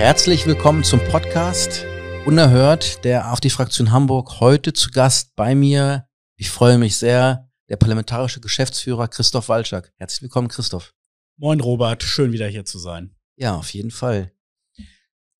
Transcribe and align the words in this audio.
Herzlich 0.00 0.46
willkommen 0.46 0.82
zum 0.82 0.98
Podcast 1.04 1.84
Unerhört 2.24 3.04
der 3.04 3.26
AfD-Fraktion 3.26 3.92
Hamburg. 3.92 4.40
Heute 4.40 4.72
zu 4.72 4.90
Gast 4.90 5.36
bei 5.36 5.54
mir, 5.54 6.08
ich 6.36 6.48
freue 6.48 6.78
mich 6.78 6.96
sehr, 6.96 7.50
der 7.68 7.76
parlamentarische 7.76 8.40
Geschäftsführer 8.40 9.08
Christoph 9.08 9.50
Walczak. 9.50 9.92
Herzlich 9.98 10.22
willkommen, 10.22 10.48
Christoph. 10.48 10.94
Moin, 11.36 11.60
Robert. 11.60 12.02
Schön, 12.02 12.32
wieder 12.32 12.46
hier 12.46 12.64
zu 12.64 12.78
sein. 12.78 13.14
Ja, 13.36 13.56
auf 13.56 13.74
jeden 13.74 13.90
Fall. 13.90 14.32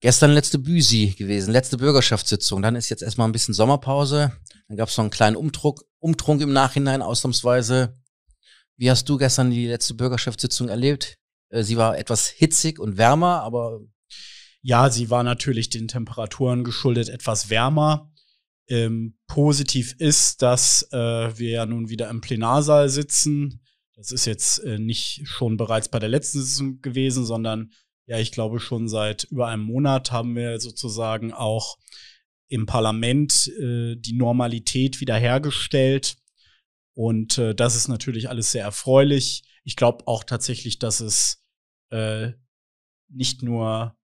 Gestern 0.00 0.32
letzte 0.32 0.58
Büsi 0.58 1.14
gewesen, 1.16 1.52
letzte 1.52 1.78
Bürgerschaftssitzung. 1.78 2.60
Dann 2.60 2.76
ist 2.76 2.90
jetzt 2.90 3.02
erstmal 3.02 3.30
ein 3.30 3.32
bisschen 3.32 3.54
Sommerpause. 3.54 4.30
Dann 4.68 4.76
gab 4.76 4.90
es 4.90 4.96
noch 4.98 5.04
einen 5.04 5.10
kleinen 5.10 5.36
Umdruck, 5.36 5.86
Umtrunk 6.00 6.42
im 6.42 6.52
Nachhinein, 6.52 7.00
ausnahmsweise. 7.00 7.98
Wie 8.76 8.90
hast 8.90 9.08
du 9.08 9.16
gestern 9.16 9.50
die 9.50 9.68
letzte 9.68 9.94
Bürgerschaftssitzung 9.94 10.68
erlebt? 10.68 11.16
Äh, 11.48 11.62
sie 11.62 11.78
war 11.78 11.96
etwas 11.96 12.28
hitzig 12.28 12.78
und 12.78 12.98
wärmer, 12.98 13.40
aber 13.40 13.80
ja, 14.62 14.90
sie 14.90 15.10
war 15.10 15.22
natürlich 15.22 15.70
den 15.70 15.88
Temperaturen 15.88 16.64
geschuldet 16.64 17.08
etwas 17.08 17.50
wärmer. 17.50 18.12
Ähm, 18.68 19.18
positiv 19.26 19.94
ist, 19.98 20.42
dass 20.42 20.86
äh, 20.92 21.36
wir 21.38 21.50
ja 21.50 21.66
nun 21.66 21.88
wieder 21.88 22.08
im 22.08 22.20
Plenarsaal 22.20 22.88
sitzen. 22.88 23.62
Das 23.96 24.12
ist 24.12 24.26
jetzt 24.26 24.58
äh, 24.58 24.78
nicht 24.78 25.22
schon 25.24 25.56
bereits 25.56 25.88
bei 25.88 25.98
der 25.98 26.08
letzten 26.08 26.40
Sitzung 26.40 26.80
gewesen, 26.80 27.24
sondern 27.24 27.72
ja, 28.06 28.18
ich 28.18 28.32
glaube 28.32 28.60
schon 28.60 28.88
seit 28.88 29.24
über 29.24 29.48
einem 29.48 29.62
Monat 29.62 30.12
haben 30.12 30.34
wir 30.36 30.60
sozusagen 30.60 31.32
auch 31.32 31.78
im 32.48 32.66
Parlament 32.66 33.48
äh, 33.58 33.96
die 33.96 34.14
Normalität 34.14 35.00
wiederhergestellt. 35.00 36.16
Und 36.94 37.38
äh, 37.38 37.54
das 37.54 37.76
ist 37.76 37.88
natürlich 37.88 38.28
alles 38.28 38.52
sehr 38.52 38.64
erfreulich. 38.64 39.42
Ich 39.64 39.76
glaube 39.76 40.06
auch 40.06 40.24
tatsächlich, 40.24 40.78
dass 40.78 41.00
es 41.00 41.44
äh, 41.90 42.32
nicht 43.08 43.42
nur 43.42 43.96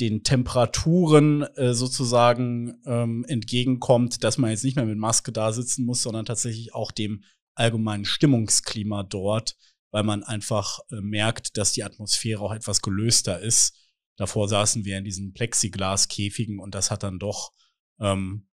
den 0.00 0.22
Temperaturen 0.22 1.42
äh, 1.56 1.74
sozusagen 1.74 2.80
ähm, 2.86 3.24
entgegenkommt, 3.26 4.22
dass 4.22 4.38
man 4.38 4.50
jetzt 4.50 4.64
nicht 4.64 4.76
mehr 4.76 4.84
mit 4.84 4.98
Maske 4.98 5.32
da 5.32 5.52
sitzen 5.52 5.84
muss, 5.84 6.02
sondern 6.02 6.24
tatsächlich 6.24 6.74
auch 6.74 6.92
dem 6.92 7.24
allgemeinen 7.54 8.04
Stimmungsklima 8.04 9.02
dort, 9.02 9.56
weil 9.90 10.04
man 10.04 10.22
einfach 10.22 10.78
äh, 10.90 11.00
merkt, 11.00 11.56
dass 11.56 11.72
die 11.72 11.82
Atmosphäre 11.82 12.40
auch 12.40 12.52
etwas 12.52 12.82
gelöster 12.82 13.40
ist. 13.40 13.76
Davor 14.16 14.48
saßen 14.48 14.84
wir 14.84 14.98
in 14.98 15.04
diesen 15.04 15.32
Plexiglaskäfigen 15.32 16.60
und 16.60 16.74
das 16.74 16.90
hat 16.90 17.02
dann 17.02 17.18
doch 17.18 17.52
ähm, 18.00 18.48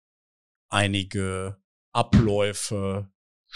einige 0.70 1.58
Abläufe 1.94 3.12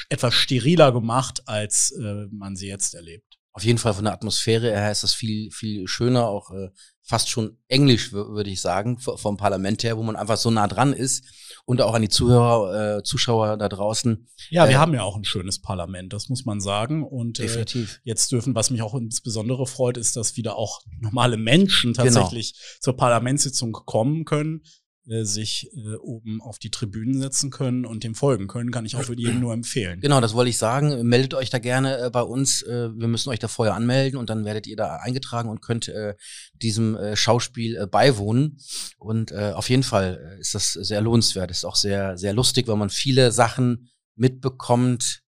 etwas 0.09 0.33
steriler 0.33 0.91
gemacht, 0.91 1.47
als 1.47 1.91
äh, 1.91 2.27
man 2.31 2.55
sie 2.55 2.67
jetzt 2.67 2.95
erlebt. 2.95 3.39
Auf 3.55 3.63
jeden 3.63 3.79
Fall 3.79 3.93
von 3.93 4.03
der 4.03 4.11
Atmosphäre 4.11 4.69
her 4.69 4.91
ist 4.91 5.03
das 5.03 5.13
viel, 5.13 5.49
viel 5.49 5.87
schöner, 5.87 6.27
auch 6.27 6.51
äh, 6.51 6.71
fast 7.03 7.29
schon 7.29 7.57
englisch, 7.69 8.11
würde 8.11 8.49
ich 8.49 8.59
sagen, 8.59 8.99
vom 8.99 9.37
Parlament 9.37 9.81
her, 9.85 9.95
wo 9.97 10.03
man 10.03 10.17
einfach 10.17 10.35
so 10.35 10.51
nah 10.51 10.67
dran 10.67 10.91
ist 10.91 11.23
und 11.63 11.79
auch 11.81 11.93
an 11.93 12.01
die 12.01 12.09
Zuhörer, 12.09 12.97
äh, 12.97 13.03
Zuschauer 13.03 13.55
da 13.55 13.69
draußen. 13.69 14.27
Ja, 14.49 14.67
wir 14.67 14.75
äh, 14.75 14.77
haben 14.77 14.93
ja 14.93 15.03
auch 15.03 15.15
ein 15.15 15.23
schönes 15.23 15.61
Parlament, 15.61 16.11
das 16.11 16.27
muss 16.27 16.43
man 16.43 16.59
sagen. 16.59 17.01
Und 17.01 17.39
äh, 17.39 17.65
jetzt 18.03 18.31
dürfen, 18.33 18.55
was 18.55 18.71
mich 18.71 18.81
auch 18.81 18.93
insbesondere 18.93 19.67
freut, 19.67 19.95
ist, 19.95 20.17
dass 20.17 20.35
wieder 20.35 20.57
auch 20.57 20.81
normale 20.99 21.37
Menschen 21.37 21.93
genau. 21.93 22.03
tatsächlich 22.03 22.53
genau. 22.53 22.79
zur 22.81 22.97
Parlamentssitzung 22.97 23.71
kommen 23.71 24.25
können. 24.25 24.63
Äh, 25.07 25.23
sich 25.23 25.69
äh, 25.75 25.97
oben 25.97 26.41
auf 26.41 26.57
die 26.57 26.71
Tribünen 26.71 27.21
setzen 27.21 27.51
können 27.51 27.85
und 27.85 28.03
dem 28.03 28.15
folgen 28.15 28.47
können, 28.47 28.71
kann 28.71 28.87
ich 28.87 28.95
auch 28.95 29.03
für 29.03 29.15
jeden 29.15 29.39
nur 29.39 29.53
empfehlen. 29.53 29.99
Genau, 29.99 30.19
das 30.19 30.33
wollte 30.33 30.49
ich 30.49 30.57
sagen. 30.57 31.07
Meldet 31.07 31.35
euch 31.35 31.51
da 31.51 31.59
gerne 31.59 31.99
äh, 31.99 32.09
bei 32.09 32.23
uns. 32.23 32.63
Äh, 32.63 32.89
wir 32.95 33.07
müssen 33.07 33.29
euch 33.29 33.37
da 33.37 33.47
vorher 33.47 33.75
anmelden 33.75 34.17
und 34.17 34.31
dann 34.31 34.45
werdet 34.45 34.65
ihr 34.65 34.75
da 34.75 34.95
eingetragen 34.95 35.49
und 35.49 35.61
könnt 35.61 35.89
äh, 35.89 36.15
diesem 36.55 36.95
äh, 36.95 37.15
Schauspiel 37.15 37.75
äh, 37.75 37.85
beiwohnen. 37.85 38.57
Und 38.97 39.31
äh, 39.31 39.51
auf 39.53 39.69
jeden 39.69 39.83
Fall 39.83 40.37
äh, 40.37 40.41
ist 40.41 40.55
das 40.55 40.73
sehr 40.73 41.01
lohnenswert. 41.01 41.51
Ist 41.51 41.65
auch 41.65 41.75
sehr, 41.75 42.17
sehr 42.17 42.33
lustig, 42.33 42.67
weil 42.67 42.77
man 42.77 42.89
viele 42.89 43.31
Sachen 43.31 43.91
mitbekommt, 44.15 45.21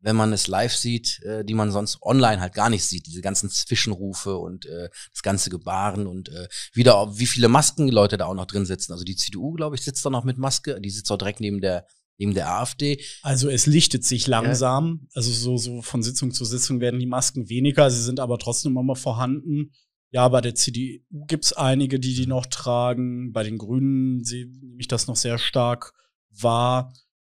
wenn 0.00 0.16
man 0.16 0.32
es 0.32 0.46
live 0.46 0.74
sieht, 0.74 1.22
äh, 1.22 1.44
die 1.44 1.54
man 1.54 1.70
sonst 1.70 2.02
online 2.02 2.40
halt 2.40 2.54
gar 2.54 2.70
nicht 2.70 2.84
sieht. 2.84 3.06
Diese 3.06 3.20
ganzen 3.20 3.50
Zwischenrufe 3.50 4.36
und 4.36 4.66
äh, 4.66 4.88
das 5.12 5.22
ganze 5.22 5.50
Gebaren 5.50 6.06
und 6.06 6.30
äh, 6.30 6.48
wieder, 6.72 7.18
wie 7.18 7.26
viele 7.26 7.48
Masken 7.48 7.88
Leute 7.88 8.16
da 8.16 8.26
auch 8.26 8.34
noch 8.34 8.46
drin 8.46 8.66
sitzen. 8.66 8.92
Also 8.92 9.04
die 9.04 9.16
CDU, 9.16 9.52
glaube 9.52 9.76
ich, 9.76 9.82
sitzt 9.82 10.04
da 10.04 10.10
noch 10.10 10.24
mit 10.24 10.38
Maske. 10.38 10.80
Die 10.80 10.90
sitzt 10.90 11.10
auch 11.12 11.18
direkt 11.18 11.40
neben 11.40 11.60
der 11.60 11.86
neben 12.20 12.34
der 12.34 12.50
AfD. 12.50 13.02
Also 13.22 13.48
es 13.48 13.66
lichtet 13.66 14.04
sich 14.04 14.26
langsam. 14.26 15.00
Ja. 15.02 15.08
Also 15.14 15.32
so, 15.32 15.56
so 15.56 15.82
von 15.82 16.02
Sitzung 16.02 16.32
zu 16.32 16.44
Sitzung 16.44 16.80
werden 16.80 17.00
die 17.00 17.06
Masken 17.06 17.48
weniger. 17.48 17.90
Sie 17.90 18.02
sind 18.02 18.20
aber 18.20 18.38
trotzdem 18.38 18.76
immer 18.76 18.94
vorhanden. 18.94 19.72
Ja, 20.10 20.28
bei 20.28 20.40
der 20.40 20.54
CDU 20.54 20.98
gibt's 21.26 21.52
einige, 21.52 21.98
die 21.98 22.14
die 22.14 22.26
noch 22.26 22.46
tragen. 22.46 23.32
Bei 23.32 23.42
den 23.42 23.58
Grünen 23.58 24.18
nehme 24.20 24.76
ich 24.78 24.88
das 24.88 25.06
noch 25.06 25.16
sehr 25.16 25.38
stark 25.38 25.94
wahr. 26.30 26.92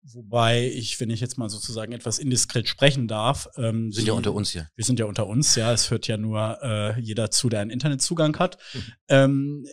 Wobei 0.06 0.68
ich, 0.68 1.00
wenn 1.00 1.10
ich 1.10 1.22
jetzt 1.22 1.38
mal 1.38 1.50
sozusagen 1.50 1.94
etwas 1.94 2.20
indiskret 2.20 2.68
sprechen 2.68 3.08
darf, 3.08 3.48
ähm, 3.56 3.92
sind 3.92 4.04
die, 4.04 4.08
ja 4.10 4.14
unter 4.14 4.34
uns 4.34 4.50
hier. 4.50 4.70
Wir 4.76 4.84
sind 4.84 5.00
ja 5.00 5.06
unter 5.06 5.28
uns, 5.28 5.56
ja. 5.56 5.72
Es 5.72 5.90
hört 5.92 6.08
ja 6.08 6.18
nur 6.18 6.58
äh, 6.62 7.00
jeder 7.00 7.32
zu, 7.32 7.48
der 7.48 7.62
einen 7.62 7.72
Internetzugang 7.72 8.38
hat. 8.38 8.58
Mhm. 8.74 8.82
Ähm, 9.08 9.66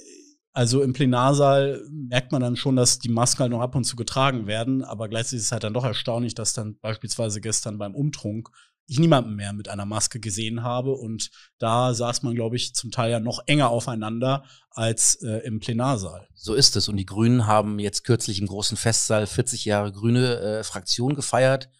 also 0.53 0.83
im 0.83 0.93
Plenarsaal 0.93 1.85
merkt 1.91 2.33
man 2.33 2.43
dann 2.43 2.57
schon, 2.57 2.77
dass 2.77 2.99
die 2.99 3.09
Masken 3.09 3.41
halt 3.41 3.53
noch 3.53 3.61
ab 3.61 3.75
und 3.75 3.85
zu 3.85 3.97
getragen 3.97 4.47
werden, 4.47 4.83
aber 4.83 5.09
gleichzeitig 5.09 5.39
ist 5.39 5.45
es 5.47 5.53
halt 5.53 5.65
dann 5.65 5.75
doch 5.75 5.85
erstaunlich, 5.85 6.35
dass 6.35 6.53
dann 6.53 6.77
beispielsweise 6.81 7.41
gestern 7.41 7.79
beim 7.79 7.95
Umtrunk 7.95 8.51
ich 8.91 8.99
niemanden 8.99 9.37
mehr 9.37 9.53
mit 9.53 9.69
einer 9.69 9.87
Maske 9.87 10.19
gesehen 10.19 10.65
habe. 10.65 10.93
Und 10.93 11.31
da 11.59 11.95
saß 11.95 12.23
man, 12.25 12.35
glaube 12.35 12.57
ich, 12.57 12.75
zum 12.75 12.91
Teil 12.91 13.13
ja 13.13 13.21
noch 13.21 13.41
enger 13.47 13.71
aufeinander 13.71 14.45
als 14.71 15.15
äh, 15.23 15.39
im 15.47 15.61
Plenarsaal. 15.61 16.27
So 16.35 16.55
ist 16.55 16.75
es. 16.75 16.89
Und 16.89 16.97
die 16.97 17.07
Grünen 17.07 17.47
haben 17.47 17.79
jetzt 17.79 18.03
kürzlich 18.03 18.41
im 18.41 18.49
großen 18.49 18.77
Festsaal 18.77 19.29
40 19.29 19.65
Jahre 19.65 19.93
grüne 19.93 20.41
äh, 20.41 20.65
Fraktion 20.65 21.15
gefeiert. 21.15 21.71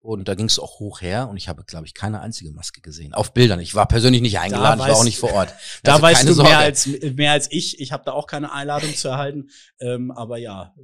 Und 0.00 0.26
da 0.26 0.34
ging 0.34 0.46
es 0.46 0.58
auch 0.58 0.80
hoch 0.80 1.00
her 1.00 1.28
und 1.28 1.36
ich 1.36 1.48
habe, 1.48 1.62
glaube 1.62 1.86
ich, 1.86 1.94
keine 1.94 2.20
einzige 2.20 2.50
Maske 2.50 2.80
gesehen. 2.80 3.14
Auf 3.14 3.32
Bildern. 3.32 3.60
Ich 3.60 3.76
war 3.76 3.86
persönlich 3.86 4.20
nicht 4.20 4.40
eingeladen, 4.40 4.80
ich 4.80 4.88
war 4.88 4.96
auch 4.96 5.04
nicht 5.04 5.18
vor 5.18 5.32
Ort. 5.32 5.54
da 5.84 5.92
also 5.92 6.02
weißt 6.02 6.28
du 6.28 6.32
Sorge. 6.32 6.50
mehr 6.50 6.58
als, 6.58 6.88
mehr 7.14 7.30
als 7.30 7.52
ich. 7.52 7.78
Ich 7.78 7.92
habe 7.92 8.02
da 8.04 8.10
auch 8.10 8.26
keine 8.26 8.50
Einladung 8.50 8.92
zu 8.96 9.06
erhalten. 9.06 9.50
Ähm, 9.78 10.10
aber 10.10 10.38
ja, 10.38 10.74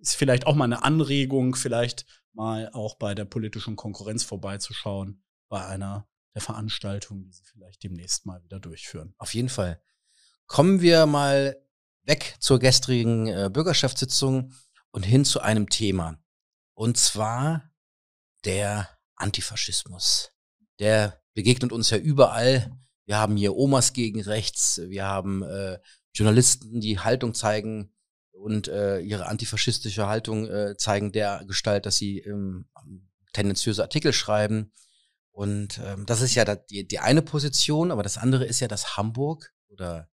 ist 0.00 0.14
vielleicht 0.14 0.46
auch 0.46 0.54
mal 0.54 0.66
eine 0.66 0.84
Anregung, 0.84 1.56
vielleicht 1.56 2.06
mal 2.32 2.70
auch 2.72 2.96
bei 2.96 3.14
der 3.14 3.24
politischen 3.24 3.76
Konkurrenz 3.76 4.24
vorbeizuschauen, 4.24 5.22
bei 5.48 5.64
einer 5.66 6.08
der 6.34 6.42
Veranstaltungen, 6.42 7.24
die 7.24 7.32
sie 7.32 7.44
vielleicht 7.44 7.82
demnächst 7.82 8.26
mal 8.26 8.42
wieder 8.44 8.60
durchführen. 8.60 9.14
Auf 9.18 9.34
jeden 9.34 9.48
Fall. 9.48 9.82
Kommen 10.46 10.80
wir 10.80 11.06
mal 11.06 11.56
weg 12.02 12.36
zur 12.40 12.58
gestrigen 12.58 13.26
äh, 13.26 13.50
Bürgerschaftssitzung 13.52 14.52
und 14.90 15.04
hin 15.04 15.24
zu 15.24 15.40
einem 15.40 15.68
Thema. 15.68 16.18
Und 16.74 16.96
zwar 16.96 17.70
der 18.44 18.88
Antifaschismus. 19.16 20.30
Der 20.78 21.20
begegnet 21.34 21.72
uns 21.72 21.90
ja 21.90 21.98
überall. 21.98 22.72
Wir 23.04 23.18
haben 23.18 23.36
hier 23.36 23.56
Omas 23.56 23.92
gegen 23.92 24.20
rechts, 24.20 24.80
wir 24.86 25.04
haben 25.04 25.42
äh, 25.42 25.78
Journalisten, 26.14 26.80
die 26.80 26.98
Haltung 26.98 27.34
zeigen 27.34 27.92
und 28.38 28.68
äh, 28.68 29.00
ihre 29.00 29.26
antifaschistische 29.26 30.06
Haltung 30.06 30.48
äh, 30.48 30.76
zeigen 30.76 31.12
der 31.12 31.44
Gestalt, 31.46 31.86
dass 31.86 31.96
sie 31.96 32.20
ähm, 32.20 32.68
tendenziöse 33.32 33.82
Artikel 33.82 34.12
schreiben. 34.12 34.72
Und 35.30 35.80
ähm, 35.84 36.06
das 36.06 36.20
ist 36.20 36.34
ja 36.34 36.44
die, 36.44 36.86
die 36.86 36.98
eine 36.98 37.22
Position, 37.22 37.90
aber 37.90 38.02
das 38.02 38.18
andere 38.18 38.44
ist 38.44 38.60
ja, 38.60 38.68
dass 38.68 38.96
Hamburg 38.96 39.52
oder 39.68 40.08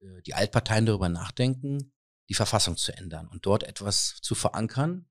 äh, 0.00 0.22
die 0.22 0.34
Altparteien 0.34 0.86
darüber 0.86 1.08
nachdenken, 1.08 1.92
die 2.28 2.34
Verfassung 2.34 2.76
zu 2.76 2.96
ändern 2.96 3.28
und 3.28 3.46
dort 3.46 3.62
etwas 3.62 4.16
zu 4.22 4.34
verankern. 4.34 5.06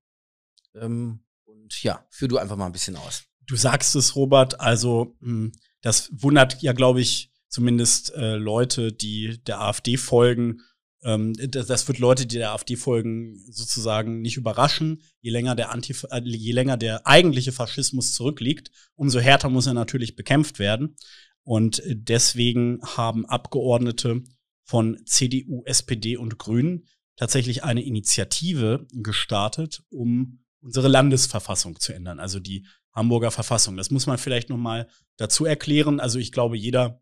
Ähm, 0.76 1.24
und 1.44 1.84
ja, 1.84 2.06
führ 2.10 2.28
du 2.28 2.38
einfach 2.38 2.58
mal 2.58 2.66
ein 2.66 2.72
bisschen 2.72 2.96
aus. 2.96 3.24
Du 3.46 3.56
sagst 3.56 3.96
es, 3.96 4.16
Robert, 4.16 4.60
also 4.60 5.16
mh, 5.20 5.30
hm, 5.30 5.52
das 5.82 6.10
wundert 6.14 6.62
ja, 6.62 6.74
glaube 6.74 7.02
ich, 7.02 7.32
zumindest 7.48 8.14
äh, 8.14 8.36
Leute, 8.36 8.94
die 8.94 9.44
der 9.44 9.62
AfD 9.62 9.98
folgen, 9.98 10.62
ähm, 11.04 11.34
das, 11.34 11.68
das 11.68 11.88
wird 11.88 12.00
Leute, 12.00 12.26
die 12.26 12.38
der 12.38 12.52
AfD 12.52 12.76
folgen, 12.76 13.38
sozusagen 13.50 14.22
nicht 14.22 14.38
überraschen. 14.38 15.02
Je 15.22 15.32
länger 15.32 15.56
der 15.56 15.72
Antif 15.72 16.06
äh, 16.12 16.22
je 16.24 16.52
länger 16.52 16.78
der 16.78 17.08
eigentliche 17.08 17.52
Faschismus 17.52 18.14
zurückliegt, 18.14 18.72
umso 18.96 19.20
härter 19.20 19.50
muss 19.50 19.68
er 19.68 19.74
natürlich 19.74 20.16
bekämpft 20.16 20.60
werden. 20.60 20.96
Und 21.44 21.82
deswegen 21.86 22.80
haben 22.84 23.26
Abgeordnete 23.26 24.24
von 24.64 25.02
CDU, 25.06 25.64
SPD 25.66 26.18
und 26.18 26.38
Grünen 26.38 26.88
tatsächlich 27.16 27.64
eine 27.64 27.84
Initiative 27.84 28.88
gestartet, 28.94 29.84
um 29.90 30.44
unsere 30.62 30.88
Landesverfassung 30.88 31.80
zu 31.80 31.94
ändern, 31.94 32.20
also 32.20 32.40
die 32.40 32.66
Hamburger 32.94 33.32
Verfassung. 33.32 33.78
Das 33.78 33.90
muss 33.90 34.06
man 34.06 34.18
vielleicht 34.18 34.50
noch 34.50 34.58
mal 34.58 34.88
dazu 35.18 35.46
erklären. 35.46 36.00
Also 36.00 36.20
ich 36.20 36.32
glaube, 36.32 36.58
jeder 36.58 37.02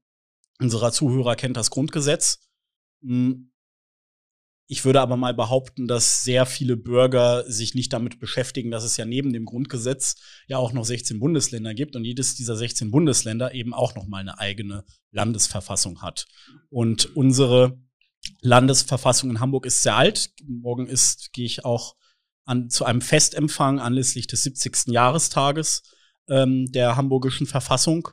unserer 0.60 0.92
Zuhörer 0.92 1.36
kennt 1.36 1.58
das 1.58 1.72
Grundgesetz. 1.72 2.48
Ich 4.72 4.86
würde 4.86 5.02
aber 5.02 5.18
mal 5.18 5.34
behaupten, 5.34 5.88
dass 5.88 6.24
sehr 6.24 6.46
viele 6.46 6.78
Bürger 6.78 7.44
sich 7.52 7.74
nicht 7.74 7.92
damit 7.92 8.20
beschäftigen, 8.20 8.70
dass 8.70 8.84
es 8.84 8.98
ja 8.98 9.06
neben 9.06 9.34
dem 9.34 9.46
Grundgesetz 9.46 10.18
ja 10.46 10.60
auch 10.60 10.74
noch 10.74 10.86
16 10.86 11.20
Bundesländer 11.20 11.74
gibt 11.74 11.96
und 11.96 12.06
jedes 12.06 12.36
dieser 12.36 12.56
16 12.56 12.92
Bundesländer 12.92 13.56
eben 13.56 13.74
auch 13.74 13.96
noch 13.96 14.06
mal 14.06 14.20
eine 14.20 14.38
eigene 14.38 14.86
Landesverfassung 15.10 16.04
hat. 16.04 16.28
Und 16.70 17.16
unsere 17.16 17.80
Landesverfassung 18.42 19.32
in 19.32 19.40
Hamburg 19.40 19.66
ist 19.66 19.82
sehr 19.82 19.96
alt. 19.96 20.30
Morgen 20.48 20.86
ist 20.86 21.34
gehe 21.34 21.48
ich 21.48 21.66
auch 21.66 21.96
an, 22.46 22.70
zu 22.70 22.86
einem 22.86 23.02
Festempfang 23.02 23.80
anlässlich 23.80 24.28
des 24.28 24.44
70. 24.44 24.94
Jahrestages 24.94 25.82
ähm, 26.28 26.72
der 26.72 26.96
hamburgischen 26.96 27.48
Verfassung. 27.48 28.10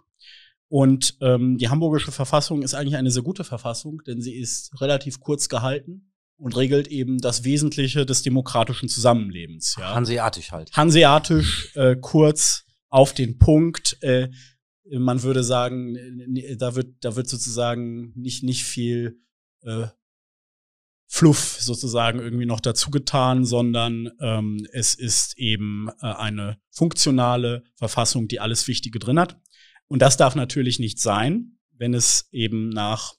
Und 0.68 1.18
ähm, 1.20 1.58
die 1.58 1.68
hamburgische 1.68 2.12
Verfassung 2.12 2.62
ist 2.62 2.72
eigentlich 2.72 2.96
eine 2.96 3.10
sehr 3.10 3.22
gute 3.22 3.44
Verfassung, 3.44 4.00
denn 4.06 4.22
sie 4.22 4.32
ist 4.32 4.80
relativ 4.80 5.20
kurz 5.20 5.50
gehalten 5.50 6.12
und 6.38 6.56
regelt 6.56 6.88
eben 6.88 7.18
das 7.18 7.44
Wesentliche 7.44 8.06
des 8.06 8.22
demokratischen 8.22 8.88
Zusammenlebens. 8.88 9.76
Ja. 9.78 9.94
Hanseatisch 9.94 10.52
halt. 10.52 10.72
Hanseatisch, 10.72 11.72
äh, 11.74 11.96
kurz 11.96 12.64
auf 12.88 13.14
den 13.14 13.38
Punkt. 13.38 13.96
Äh, 14.02 14.28
man 14.90 15.22
würde 15.22 15.42
sagen, 15.42 15.96
da 16.58 16.74
wird, 16.74 16.94
da 17.00 17.16
wird 17.16 17.28
sozusagen 17.28 18.12
nicht, 18.14 18.42
nicht 18.42 18.64
viel 18.64 19.20
äh, 19.62 19.86
Fluff 21.08 21.58
sozusagen 21.60 22.18
irgendwie 22.18 22.46
noch 22.46 22.60
dazu 22.60 22.90
getan, 22.90 23.44
sondern 23.44 24.10
ähm, 24.20 24.66
es 24.72 24.94
ist 24.94 25.38
eben 25.38 25.88
äh, 26.00 26.06
eine 26.06 26.58
funktionale 26.70 27.62
Verfassung, 27.74 28.28
die 28.28 28.40
alles 28.40 28.66
Wichtige 28.66 28.98
drin 28.98 29.18
hat. 29.18 29.40
Und 29.88 30.02
das 30.02 30.16
darf 30.16 30.34
natürlich 30.34 30.78
nicht 30.78 31.00
sein, 31.00 31.58
wenn 31.70 31.94
es 31.94 32.28
eben 32.32 32.68
nach 32.70 33.14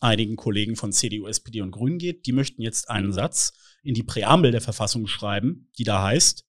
einigen 0.00 0.36
Kollegen 0.36 0.76
von 0.76 0.92
CDU, 0.92 1.26
SPD 1.26 1.60
und 1.60 1.70
Grünen 1.70 1.98
geht. 1.98 2.26
Die 2.26 2.32
möchten 2.32 2.62
jetzt 2.62 2.90
einen 2.90 3.12
Satz 3.12 3.52
in 3.82 3.94
die 3.94 4.02
Präambel 4.02 4.50
der 4.50 4.60
Verfassung 4.60 5.06
schreiben, 5.06 5.70
die 5.78 5.84
da 5.84 6.02
heißt, 6.02 6.44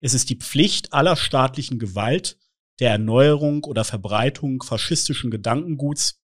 es 0.00 0.14
ist 0.14 0.30
die 0.30 0.36
Pflicht 0.36 0.92
aller 0.92 1.16
staatlichen 1.16 1.78
Gewalt 1.78 2.36
der 2.80 2.90
Erneuerung 2.90 3.64
oder 3.64 3.84
Verbreitung 3.84 4.62
faschistischen 4.62 5.30
Gedankenguts, 5.30 6.20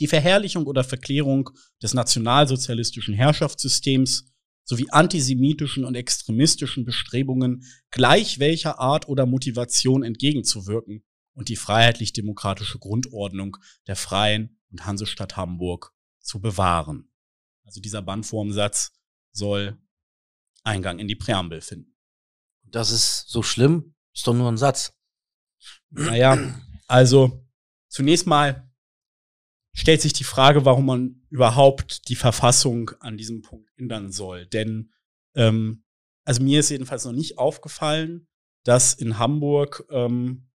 die 0.00 0.06
Verherrlichung 0.06 0.66
oder 0.66 0.82
Verklärung 0.82 1.50
des 1.82 1.92
nationalsozialistischen 1.92 3.14
Herrschaftssystems 3.14 4.32
sowie 4.64 4.88
antisemitischen 4.90 5.84
und 5.84 5.94
extremistischen 5.94 6.84
Bestrebungen 6.84 7.64
gleich 7.90 8.38
welcher 8.38 8.78
Art 8.78 9.08
oder 9.08 9.26
Motivation 9.26 10.02
entgegenzuwirken 10.02 11.04
und 11.34 11.48
die 11.48 11.56
freiheitlich-demokratische 11.56 12.78
Grundordnung 12.78 13.58
der 13.86 13.96
Freien 13.96 14.58
und 14.70 14.86
Hansestadt 14.86 15.36
Hamburg 15.36 15.92
zu 16.22 16.40
bewahren. 16.40 17.12
Also 17.64 17.80
dieser 17.80 18.02
Bandformsatz 18.02 18.92
soll 19.32 19.78
Eingang 20.64 20.98
in 20.98 21.08
die 21.08 21.16
Präambel 21.16 21.60
finden. 21.60 21.96
Das 22.62 22.90
ist 22.90 23.28
so 23.28 23.42
schlimm, 23.42 23.94
ist 24.14 24.26
doch 24.26 24.34
nur 24.34 24.50
ein 24.50 24.56
Satz. 24.56 24.94
Naja, 25.90 26.38
also 26.86 27.46
zunächst 27.88 28.26
mal 28.26 28.70
stellt 29.74 30.02
sich 30.02 30.12
die 30.12 30.24
Frage, 30.24 30.64
warum 30.64 30.86
man 30.86 31.26
überhaupt 31.30 32.08
die 32.08 32.16
Verfassung 32.16 32.90
an 33.00 33.16
diesem 33.16 33.42
Punkt 33.42 33.70
ändern 33.76 34.12
soll. 34.12 34.46
Denn 34.46 34.92
ähm, 35.34 35.84
also 36.24 36.42
mir 36.42 36.60
ist 36.60 36.70
jedenfalls 36.70 37.04
noch 37.04 37.12
nicht 37.12 37.38
aufgefallen, 37.38 38.28
dass 38.64 38.94
in 38.94 39.18
Hamburg 39.18 39.84
ähm, 39.90 40.50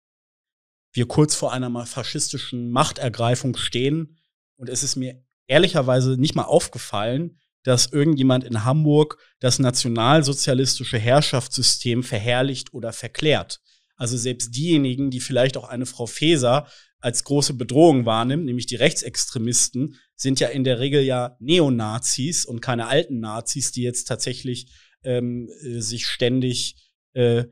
wir 0.93 1.07
kurz 1.07 1.35
vor 1.35 1.53
einer 1.53 1.87
faschistischen 1.87 2.71
Machtergreifung 2.71 3.57
stehen. 3.57 4.19
Und 4.57 4.69
es 4.69 4.83
ist 4.83 4.97
mir 4.97 5.25
ehrlicherweise 5.53 6.17
nicht 6.19 6.35
mal 6.35 6.45
aufgefallen, 6.45 7.39
dass 7.63 7.93
irgendjemand 7.93 8.43
in 8.43 8.65
Hamburg 8.65 9.19
das 9.39 9.59
nationalsozialistische 9.59 10.99
Herrschaftssystem 10.99 12.03
verherrlicht 12.03 12.73
oder 12.73 12.93
verklärt. 12.93 13.61
Also 13.97 14.17
selbst 14.17 14.57
diejenigen, 14.57 15.11
die 15.11 15.21
vielleicht 15.21 15.57
auch 15.59 15.69
eine 15.69 15.87
Frau 15.87 16.07
Feser 16.07 16.67
als 17.01 17.25
große 17.25 17.55
Bedrohung 17.55 18.07
wahrnimmt, 18.07 18.47
nämlich 18.47 18.67
die 18.67 18.77
Rechtsextremisten, 18.77 19.97
sind 20.17 20.41
ja 20.41 20.49
in 20.49 20.65
der 20.65 20.81
Regel 20.81 21.03
ja 21.03 21.37
Neonazis 21.39 22.47
und 22.47 22.63
keine 22.63 22.87
alten 22.87 23.21
Nazis, 23.21 23.73
die 23.73 23.83
jetzt 23.83 24.09
tatsächlich 24.09 24.73
ähm, 25.05 25.49
äh, 25.63 25.81
sich 25.81 26.07
ständig 26.07 26.77
äh, 27.13 27.45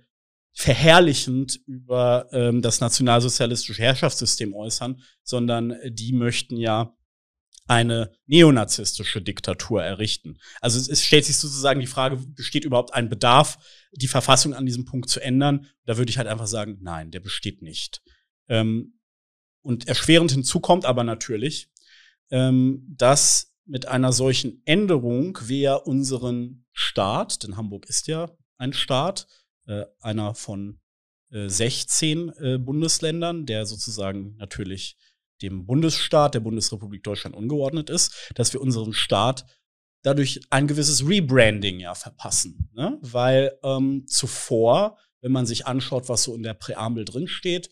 verherrlichend 0.54 1.60
über 1.66 2.28
ähm, 2.32 2.62
das 2.62 2.80
nationalsozialistische 2.80 3.82
Herrschaftssystem 3.82 4.54
äußern, 4.54 5.02
sondern 5.22 5.76
die 5.86 6.12
möchten 6.12 6.56
ja 6.56 6.94
eine 7.70 8.10
neonazistische 8.26 9.22
Diktatur 9.22 9.80
errichten. 9.80 10.40
Also 10.60 10.90
es 10.90 11.04
stellt 11.04 11.24
sich 11.24 11.36
sozusagen 11.36 11.78
die 11.78 11.86
Frage, 11.86 12.16
besteht 12.16 12.64
überhaupt 12.64 12.92
ein 12.94 13.08
Bedarf, 13.08 13.58
die 13.92 14.08
Verfassung 14.08 14.54
an 14.54 14.66
diesem 14.66 14.86
Punkt 14.86 15.08
zu 15.08 15.20
ändern? 15.20 15.68
Da 15.84 15.96
würde 15.96 16.10
ich 16.10 16.18
halt 16.18 16.26
einfach 16.26 16.48
sagen, 16.48 16.78
nein, 16.80 17.12
der 17.12 17.20
besteht 17.20 17.62
nicht. 17.62 18.02
Ähm, 18.48 18.98
und 19.62 19.86
erschwerend 19.86 20.32
hinzu 20.32 20.58
kommt 20.58 20.84
aber 20.84 21.04
natürlich, 21.04 21.70
ähm, 22.32 22.84
dass 22.88 23.54
mit 23.66 23.86
einer 23.86 24.12
solchen 24.12 24.62
Änderung 24.64 25.38
wir 25.42 25.86
unseren 25.86 26.66
Staat, 26.72 27.44
denn 27.44 27.56
Hamburg 27.56 27.86
ist 27.86 28.08
ja 28.08 28.36
ein 28.58 28.72
Staat, 28.72 29.28
äh, 29.68 29.84
einer 30.00 30.34
von 30.34 30.80
äh, 31.30 31.48
16 31.48 32.30
äh, 32.30 32.58
Bundesländern, 32.58 33.46
der 33.46 33.64
sozusagen 33.64 34.34
natürlich 34.38 34.96
dem 35.42 35.66
Bundesstaat 35.66 36.34
der 36.34 36.40
Bundesrepublik 36.40 37.02
Deutschland 37.02 37.34
ungeordnet 37.34 37.90
ist, 37.90 38.30
dass 38.34 38.52
wir 38.52 38.60
unseren 38.60 38.92
Staat 38.92 39.44
dadurch 40.02 40.40
ein 40.50 40.66
gewisses 40.66 41.06
Rebranding 41.06 41.80
ja 41.80 41.94
verpassen. 41.94 42.70
Ne? 42.74 42.98
Weil 43.02 43.58
ähm, 43.62 44.06
zuvor, 44.06 44.98
wenn 45.20 45.32
man 45.32 45.46
sich 45.46 45.66
anschaut, 45.66 46.08
was 46.08 46.22
so 46.22 46.34
in 46.34 46.42
der 46.42 46.54
Präambel 46.54 47.04
drin 47.04 47.28
steht, 47.28 47.70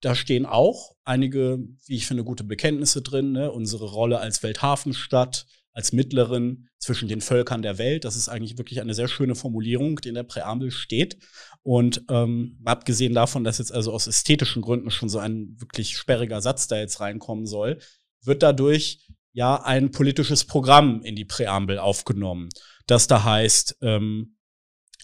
da 0.00 0.14
stehen 0.14 0.46
auch 0.46 0.94
einige, 1.04 1.58
wie 1.86 1.96
ich 1.96 2.06
finde, 2.06 2.24
gute 2.24 2.44
Bekenntnisse 2.44 3.02
drin. 3.02 3.32
Ne? 3.32 3.50
Unsere 3.50 3.86
Rolle 3.86 4.18
als 4.18 4.42
Welthafenstadt, 4.42 5.46
als 5.76 5.92
Mittlerin 5.92 6.68
zwischen 6.78 7.06
den 7.06 7.20
Völkern 7.20 7.60
der 7.60 7.76
Welt. 7.76 8.06
Das 8.06 8.16
ist 8.16 8.30
eigentlich 8.30 8.56
wirklich 8.56 8.80
eine 8.80 8.94
sehr 8.94 9.08
schöne 9.08 9.34
Formulierung, 9.34 10.00
die 10.00 10.08
in 10.08 10.14
der 10.14 10.22
Präambel 10.22 10.70
steht. 10.70 11.18
Und 11.62 12.02
ähm, 12.08 12.58
abgesehen 12.64 13.12
davon, 13.12 13.44
dass 13.44 13.58
jetzt 13.58 13.72
also 13.72 13.92
aus 13.92 14.06
ästhetischen 14.06 14.62
Gründen 14.62 14.90
schon 14.90 15.10
so 15.10 15.18
ein 15.18 15.54
wirklich 15.58 15.98
sperriger 15.98 16.40
Satz 16.40 16.66
da 16.66 16.78
jetzt 16.78 17.00
reinkommen 17.00 17.46
soll, 17.46 17.78
wird 18.22 18.42
dadurch 18.42 19.06
ja 19.34 19.62
ein 19.62 19.90
politisches 19.90 20.46
Programm 20.46 21.02
in 21.02 21.14
die 21.14 21.26
Präambel 21.26 21.78
aufgenommen, 21.78 22.48
das 22.86 23.06
da 23.06 23.24
heißt, 23.24 23.76
ähm, 23.82 24.35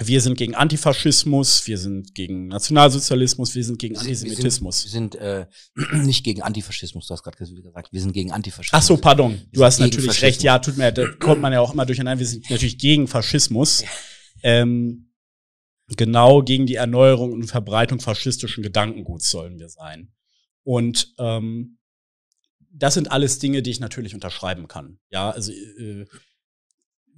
wir 0.06 0.20
sind 0.20 0.36
gegen 0.36 0.54
Antifaschismus, 0.54 1.66
wir 1.66 1.78
sind 1.78 2.14
gegen 2.14 2.48
Nationalsozialismus, 2.48 3.54
wir 3.54 3.64
sind 3.64 3.78
gegen 3.78 3.96
Antisemitismus. 3.96 4.84
Wir 4.84 4.90
sind, 4.90 5.14
wir 5.14 5.46
sind 5.74 5.96
äh, 5.96 5.96
nicht 6.06 6.24
gegen 6.24 6.42
Antifaschismus, 6.42 7.06
du 7.06 7.14
hast 7.14 7.22
gerade 7.22 7.36
gesagt, 7.36 7.92
wir 7.92 8.00
sind 8.00 8.12
gegen 8.12 8.32
Antifaschismus. 8.32 8.80
Ach 8.80 8.86
so, 8.86 8.96
pardon, 8.96 9.40
du 9.52 9.64
hast 9.64 9.78
natürlich 9.78 10.22
recht, 10.22 10.42
ja, 10.42 10.58
tut 10.58 10.76
mir, 10.76 10.92
da 10.92 11.06
kommt 11.18 11.40
man 11.40 11.52
ja 11.52 11.60
auch 11.60 11.72
immer 11.72 11.86
durcheinander, 11.86 12.20
wir 12.20 12.26
sind 12.26 12.48
natürlich 12.50 12.78
gegen 12.78 13.08
Faschismus. 13.08 13.84
Ähm, 14.42 15.12
genau 15.96 16.42
gegen 16.42 16.66
die 16.66 16.76
Erneuerung 16.76 17.32
und 17.32 17.44
Verbreitung 17.44 18.00
faschistischen 18.00 18.62
Gedankenguts 18.62 19.30
sollen 19.30 19.58
wir 19.58 19.68
sein. 19.68 20.12
Und 20.64 21.14
ähm, 21.18 21.78
das 22.72 22.94
sind 22.94 23.10
alles 23.10 23.38
Dinge, 23.38 23.62
die 23.62 23.70
ich 23.70 23.80
natürlich 23.80 24.14
unterschreiben 24.14 24.68
kann. 24.68 24.98
Ja, 25.10 25.30
also 25.30 25.52
äh, 25.52 26.06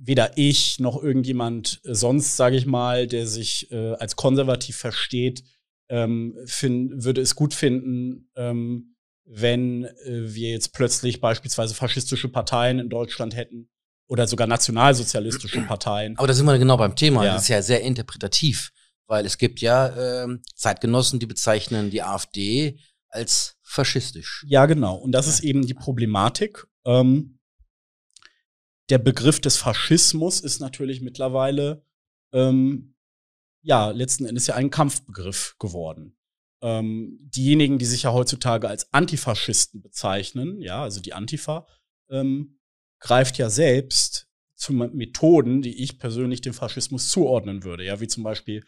weder 0.06 0.36
ich 0.36 0.78
noch 0.80 1.02
irgendjemand 1.02 1.80
sonst, 1.84 2.36
sage 2.36 2.56
ich 2.56 2.66
mal, 2.66 3.06
der 3.06 3.26
sich 3.26 3.70
äh, 3.70 3.92
als 3.94 4.16
konservativ 4.16 4.76
versteht, 4.76 5.42
ähm, 5.88 6.36
find, 6.46 7.04
würde 7.04 7.20
es 7.20 7.34
gut 7.34 7.54
finden, 7.54 8.30
ähm, 8.36 8.96
wenn 9.24 9.84
äh, 9.84 10.34
wir 10.34 10.50
jetzt 10.50 10.72
plötzlich 10.74 11.20
beispielsweise 11.20 11.74
faschistische 11.74 12.28
Parteien 12.28 12.78
in 12.78 12.90
Deutschland 12.90 13.34
hätten 13.34 13.70
oder 14.06 14.26
sogar 14.26 14.46
nationalsozialistische 14.46 15.62
Parteien. 15.62 16.16
Aber 16.18 16.26
da 16.26 16.34
sind 16.34 16.46
wir 16.46 16.58
genau 16.58 16.76
beim 16.76 16.96
Thema. 16.96 17.24
Ja. 17.24 17.34
Das 17.34 17.42
ist 17.42 17.48
ja 17.48 17.62
sehr 17.62 17.80
interpretativ, 17.80 18.72
weil 19.06 19.24
es 19.24 19.38
gibt 19.38 19.60
ja 19.60 20.24
äh, 20.24 20.28
Zeitgenossen, 20.54 21.18
die 21.18 21.26
bezeichnen 21.26 21.90
die 21.90 22.02
AfD 22.02 22.78
als 23.08 23.56
faschistisch. 23.62 24.44
Ja, 24.46 24.66
genau. 24.66 24.96
Und 24.96 25.12
das 25.12 25.26
ja. 25.26 25.32
ist 25.32 25.40
eben 25.40 25.66
die 25.66 25.74
Problematik. 25.74 26.66
Ähm, 26.84 27.33
der 28.90 28.98
Begriff 28.98 29.40
des 29.40 29.56
Faschismus 29.56 30.40
ist 30.40 30.60
natürlich 30.60 31.00
mittlerweile 31.00 31.84
ähm, 32.32 32.94
ja 33.62 33.90
letzten 33.90 34.26
Endes 34.26 34.46
ja 34.46 34.54
ein 34.54 34.70
Kampfbegriff 34.70 35.56
geworden. 35.58 36.16
Ähm, 36.62 37.18
diejenigen, 37.20 37.78
die 37.78 37.84
sich 37.84 38.04
ja 38.04 38.12
heutzutage 38.12 38.68
als 38.68 38.92
Antifaschisten 38.92 39.82
bezeichnen, 39.82 40.60
ja, 40.60 40.82
also 40.82 41.00
die 41.00 41.12
Antifa, 41.12 41.66
ähm, 42.10 42.58
greift 43.00 43.38
ja 43.38 43.50
selbst 43.50 44.28
zu 44.54 44.72
Methoden, 44.72 45.62
die 45.62 45.82
ich 45.82 45.98
persönlich 45.98 46.40
dem 46.40 46.54
Faschismus 46.54 47.10
zuordnen 47.10 47.64
würde, 47.64 47.84
ja, 47.84 48.00
wie 48.00 48.06
zum 48.06 48.22
Beispiel 48.22 48.64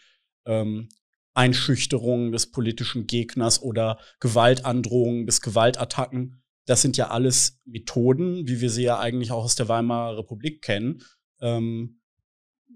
ähm, 0.46 0.88
Einschüchterung 1.32 2.32
des 2.32 2.50
politischen 2.50 3.06
Gegners 3.06 3.62
oder 3.62 3.98
Gewaltandrohungen 4.20 5.26
bis 5.26 5.40
Gewaltattacken 5.40 6.42
das 6.66 6.82
sind 6.82 6.96
ja 6.96 7.08
alles 7.08 7.60
Methoden, 7.64 8.46
wie 8.46 8.60
wir 8.60 8.70
sie 8.70 8.82
ja 8.82 8.98
eigentlich 8.98 9.30
auch 9.30 9.44
aus 9.44 9.54
der 9.54 9.68
Weimarer 9.68 10.18
Republik 10.18 10.62
kennen, 10.62 11.02
ähm, 11.40 12.00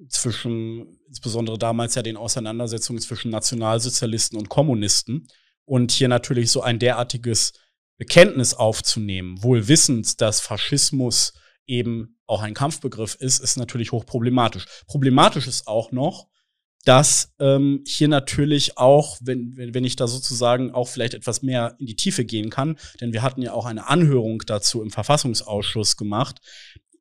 zwischen, 0.08 0.98
insbesondere 1.08 1.58
damals 1.58 1.94
ja 1.94 2.02
den 2.02 2.16
Auseinandersetzungen 2.16 3.00
zwischen 3.00 3.30
Nationalsozialisten 3.30 4.38
und 4.38 4.48
Kommunisten. 4.48 5.28
Und 5.64 5.92
hier 5.92 6.08
natürlich 6.08 6.50
so 6.50 6.62
ein 6.62 6.78
derartiges 6.78 7.52
Bekenntnis 7.98 8.54
aufzunehmen, 8.54 9.42
wohl 9.42 9.68
wissend, 9.68 10.20
dass 10.20 10.40
Faschismus 10.40 11.34
eben 11.66 12.18
auch 12.26 12.42
ein 12.42 12.54
Kampfbegriff 12.54 13.14
ist, 13.16 13.40
ist 13.40 13.56
natürlich 13.56 13.92
hochproblematisch. 13.92 14.66
Problematisch 14.86 15.46
ist 15.46 15.66
auch 15.66 15.92
noch, 15.92 16.29
dass 16.84 17.34
ähm, 17.38 17.84
hier 17.86 18.08
natürlich 18.08 18.78
auch, 18.78 19.18
wenn, 19.22 19.54
wenn, 19.56 19.84
ich 19.84 19.96
da 19.96 20.06
sozusagen 20.06 20.72
auch 20.72 20.88
vielleicht 20.88 21.14
etwas 21.14 21.42
mehr 21.42 21.76
in 21.78 21.86
die 21.86 21.96
Tiefe 21.96 22.24
gehen 22.24 22.48
kann, 22.48 22.78
denn 23.00 23.12
wir 23.12 23.22
hatten 23.22 23.42
ja 23.42 23.52
auch 23.52 23.66
eine 23.66 23.88
Anhörung 23.88 24.42
dazu 24.46 24.82
im 24.82 24.90
Verfassungsausschuss 24.90 25.96
gemacht, 25.96 26.40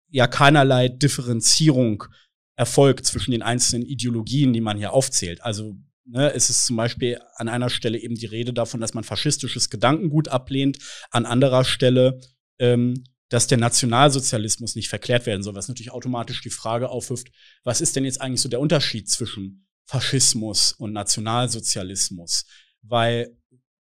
ja 0.10 0.28
keinerlei 0.28 0.90
Differenzierung 0.90 2.04
erfolgt 2.56 3.06
zwischen 3.06 3.32
den 3.32 3.42
einzelnen 3.42 3.86
Ideologien, 3.86 4.52
die 4.52 4.62
man 4.62 4.78
hier 4.78 4.92
aufzählt. 4.92 5.42
Also 5.44 5.78
ne, 6.06 6.34
es 6.34 6.50
ist 6.50 6.66
zum 6.66 6.76
Beispiel 6.76 7.20
an 7.36 7.48
einer 7.48 7.70
Stelle 7.70 7.98
eben 8.00 8.16
die 8.16 8.26
Rede 8.26 8.52
davon, 8.52 8.82
dass 8.82 8.94
man 8.94 9.06
faschistisches 9.06 9.70
Gedankengut 9.70 10.28
ablehnt, 10.28 10.78
an 11.12 11.26
anderer 11.26 11.64
Stelle 11.64 12.20
ähm, 12.60 13.06
dass 13.30 13.46
der 13.46 13.60
Nationalsozialismus 13.60 14.76
nicht 14.76 14.90
verklärt 14.90 15.26
werden 15.26 15.44
soll, 15.44 15.56
was 15.56 15.68
natürlich 15.68 15.92
automatisch 15.92 16.42
die 16.42 16.50
Frage 16.50 16.90
aufwirft, 16.90 17.32
was 17.64 17.80
ist 17.80 17.96
denn 17.96 18.04
jetzt 18.04 18.22
eigentlich 18.22 18.42
so 18.42 18.50
der 18.50 18.60
Unterschied 18.60 19.10
zwischen 19.10 19.68
Faschismus 19.90 20.74
und 20.74 20.94
Nationalsozialismus? 20.94 22.46
Weil 22.82 23.36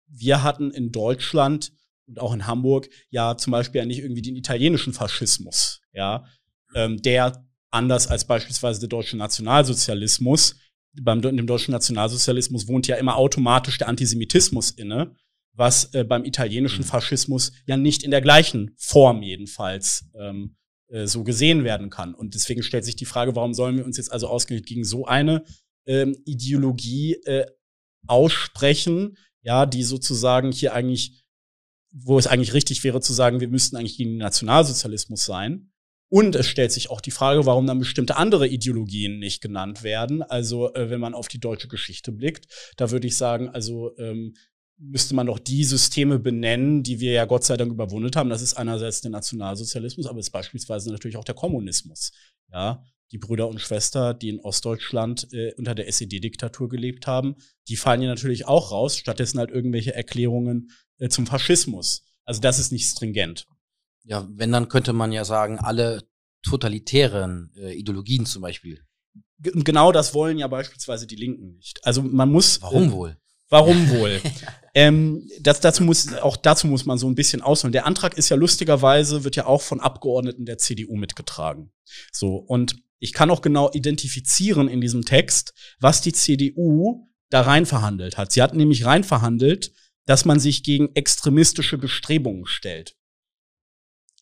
wir 0.08 0.44
hatten 0.44 0.72
in 0.72 0.92
Deutschland 0.92 1.72
und 2.08 2.20
auch 2.20 2.34
in 2.34 2.48
Hamburg 2.48 2.90
ja 3.10 3.38
zum 3.38 3.52
Beispiel 3.52 3.80
ja 3.80 3.86
nicht 3.86 4.00
irgendwie 4.00 4.22
den 4.22 4.36
italienischen 4.36 4.94
Faschismus, 4.94 5.82
ja, 5.94 6.26
ähm, 6.76 7.02
der 7.02 7.46
anders 7.70 8.08
als 8.08 8.26
beispielsweise 8.26 8.82
der 8.82 8.90
deutsche 8.90 9.16
Nationalsozialismus, 9.16 10.56
beim 11.02 11.22
dem 11.22 11.48
deutschen 11.48 11.72
Nationalsozialismus 11.72 12.68
wohnt 12.68 12.88
ja 12.88 12.98
immer 12.98 13.16
automatisch 13.16 13.78
der 13.78 13.88
Antisemitismus 13.88 14.72
inne 14.72 15.16
was 15.54 15.94
äh, 15.94 16.04
beim 16.04 16.26
italienischen 16.26 16.82
mhm. 16.82 16.88
Faschismus 16.88 17.52
ja 17.66 17.78
nicht 17.78 18.04
in 18.04 18.12
der 18.12 18.22
gleichen 18.22 18.74
Form 18.78 19.22
jedenfalls 19.22 20.06
ähm, 20.16 20.56
äh, 20.88 21.08
so 21.08 21.24
gesehen 21.24 21.64
werden 21.64 21.90
kann. 21.90 22.14
Und 22.14 22.36
deswegen 22.36 22.64
stellt 22.64 22.86
sich 22.86 22.96
die 22.96 23.06
Frage, 23.06 23.36
warum 23.36 23.54
sollen 23.54 23.78
wir 23.78 23.86
uns 23.86 23.98
jetzt 23.98 24.12
also 24.12 24.28
ausgerechnet 24.28 24.68
gegen 24.68 24.84
so 24.84 25.06
eine 25.06 25.44
ähm, 25.86 26.16
Ideologie 26.26 27.16
äh, 27.26 27.46
aussprechen, 28.08 29.18
ja, 29.42 29.66
die 29.66 29.84
sozusagen 29.84 30.52
hier 30.52 30.74
eigentlich, 30.74 31.24
wo 31.92 32.18
es 32.18 32.28
eigentlich 32.28 32.54
richtig 32.54 32.84
wäre 32.84 33.02
zu 33.02 33.14
sagen, 33.14 33.40
wir 33.40 33.50
müssten 33.50 33.76
eigentlich 33.76 33.98
gegen 33.98 34.12
den 34.12 34.20
Nationalsozialismus 34.20 35.26
sein. 35.26 35.72
Und 36.10 36.36
es 36.36 36.46
stellt 36.46 36.74
sich 36.74 36.90
auch 36.90 37.00
die 37.00 37.12
Frage, 37.12 37.46
warum 37.46 37.66
dann 37.66 37.80
bestimmte 37.80 38.18
andere 38.18 38.46
Ideologien 38.46 39.18
nicht 39.20 39.42
genannt 39.42 39.82
werden. 39.82 40.22
Also 40.24 40.74
äh, 40.74 40.90
wenn 40.90 41.00
man 41.00 41.14
auf 41.14 41.30
die 41.30 41.40
deutsche 41.40 41.70
Geschichte 41.70 42.12
blickt, 42.12 42.48
da 42.76 42.92
würde 42.92 43.08
ich 43.08 43.16
sagen, 43.16 43.48
also 43.48 43.98
ähm, 43.98 44.34
müsste 44.78 45.16
man 45.16 45.28
doch 45.28 45.40
die 45.40 45.64
Systeme 45.64 46.20
benennen, 46.20 46.84
die 46.84 47.00
wir 47.00 47.14
ja 47.14 47.26
Gott 47.26 47.46
sei 47.46 47.56
Dank 47.56 47.72
überwunden 47.72 48.12
haben. 48.16 48.30
Das 48.30 48.42
ist 48.42 48.56
einerseits 48.56 49.02
der 49.02 49.12
Nationalsozialismus, 49.12 50.08
aber 50.08 50.20
es 50.20 50.28
ist 50.28 50.32
beispielsweise 50.32 50.92
natürlich 50.92 51.18
auch 51.18 51.24
der 51.24 51.36
Kommunismus. 51.36 52.12
Ja, 52.52 52.84
die 53.12 53.18
Brüder 53.18 53.48
und 53.48 53.60
Schwester, 53.60 54.14
die 54.14 54.30
in 54.30 54.40
Ostdeutschland 54.40 55.28
äh, 55.34 55.54
unter 55.56 55.76
der 55.76 55.88
SED-Diktatur 55.88 56.70
gelebt 56.70 57.08
haben, 57.08 57.36
die 57.68 57.76
fallen 57.76 58.02
ja 58.02 58.08
natürlich 58.08 58.48
auch 58.48 58.72
raus. 58.72 58.98
Stattdessen 58.98 59.40
halt 59.40 59.52
irgendwelche 59.52 59.94
Erklärungen 59.94 60.72
äh, 60.98 61.10
zum 61.10 61.28
Faschismus. 61.28 62.06
Also 62.26 62.40
das 62.40 62.60
ist 62.60 62.72
nicht 62.72 62.88
stringent. 62.88 63.48
Ja, 64.04 64.28
wenn 64.32 64.52
dann 64.52 64.70
könnte 64.70 64.94
man 64.94 65.12
ja 65.12 65.26
sagen, 65.26 65.60
alle 65.60 66.04
totalitären 66.44 67.52
äh, 67.58 67.74
Ideologien 67.74 68.26
zum 68.26 68.42
Beispiel. 68.42 68.80
G 69.40 69.52
genau 69.54 69.92
das 69.92 70.14
wollen 70.14 70.38
ja 70.38 70.48
beispielsweise 70.48 71.06
die 71.06 71.16
Linken 71.16 71.56
nicht. 71.56 71.86
Also 71.86 72.02
man 72.02 72.32
muss. 72.32 72.62
Warum 72.62 72.90
äh, 72.90 72.92
wohl? 72.92 73.18
Warum 73.50 73.90
wohl? 74.00 74.22
ähm, 74.74 75.28
das, 75.42 75.60
dazu 75.60 75.84
muss, 75.84 76.14
auch 76.14 76.38
dazu 76.38 76.68
muss 76.68 76.86
man 76.86 76.98
so 76.98 77.08
ein 77.08 77.16
bisschen 77.16 77.42
ausholen. 77.42 77.74
Der 77.74 77.86
Antrag 77.86 78.18
ist 78.18 78.30
ja 78.30 78.38
lustigerweise, 78.38 79.24
wird 79.24 79.36
ja 79.36 79.46
auch 79.46 79.62
von 79.62 79.82
Abgeordneten 79.82 80.46
der 80.46 80.58
CDU 80.58 80.96
mitgetragen. 80.96 81.72
So. 82.12 82.36
Und 82.36 82.82
ich 83.02 83.14
kann 83.14 83.32
auch 83.32 83.42
genau 83.42 83.72
identifizieren 83.74 84.68
in 84.68 84.80
diesem 84.80 85.04
Text, 85.04 85.54
was 85.80 86.02
die 86.02 86.14
CDU 86.14 87.10
da 87.32 87.42
rein 87.42 87.66
verhandelt 87.66 88.18
hat. 88.18 88.32
Sie 88.32 88.44
hat 88.44 88.54
nämlich 88.54 88.86
rein 88.86 89.04
verhandelt, 89.04 89.74
dass 90.06 90.24
man 90.24 90.40
sich 90.40 90.62
gegen 90.62 90.96
extremistische 90.96 91.80
Bestrebungen 91.80 92.46
stellt. 92.46 92.96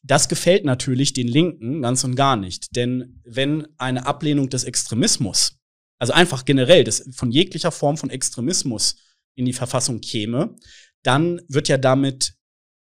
Das 0.01 0.29
gefällt 0.29 0.63
natürlich 0.63 1.11
den 1.11 1.27
Linken 1.27 1.81
ganz 1.81 2.05
und 2.05 2.15
gar 2.15 2.37
nicht. 2.37 2.73
Denn 2.77 3.21
wenn 3.25 3.67
eine 3.77 4.05
Ablehnung 4.05 4.49
des 4.49 4.63
Extremismus, 4.63 5.59
also 5.97 6.13
einfach 6.13 6.45
generell 6.45 6.85
des, 6.85 7.09
von 7.13 7.31
jeglicher 7.31 7.71
Form 7.71 7.97
von 7.97 8.09
Extremismus 8.09 8.95
in 9.35 9.43
die 9.43 9.53
Verfassung 9.53 9.99
käme, 9.99 10.55
dann 11.03 11.41
wird 11.49 11.67
ja 11.67 11.77
damit 11.77 12.35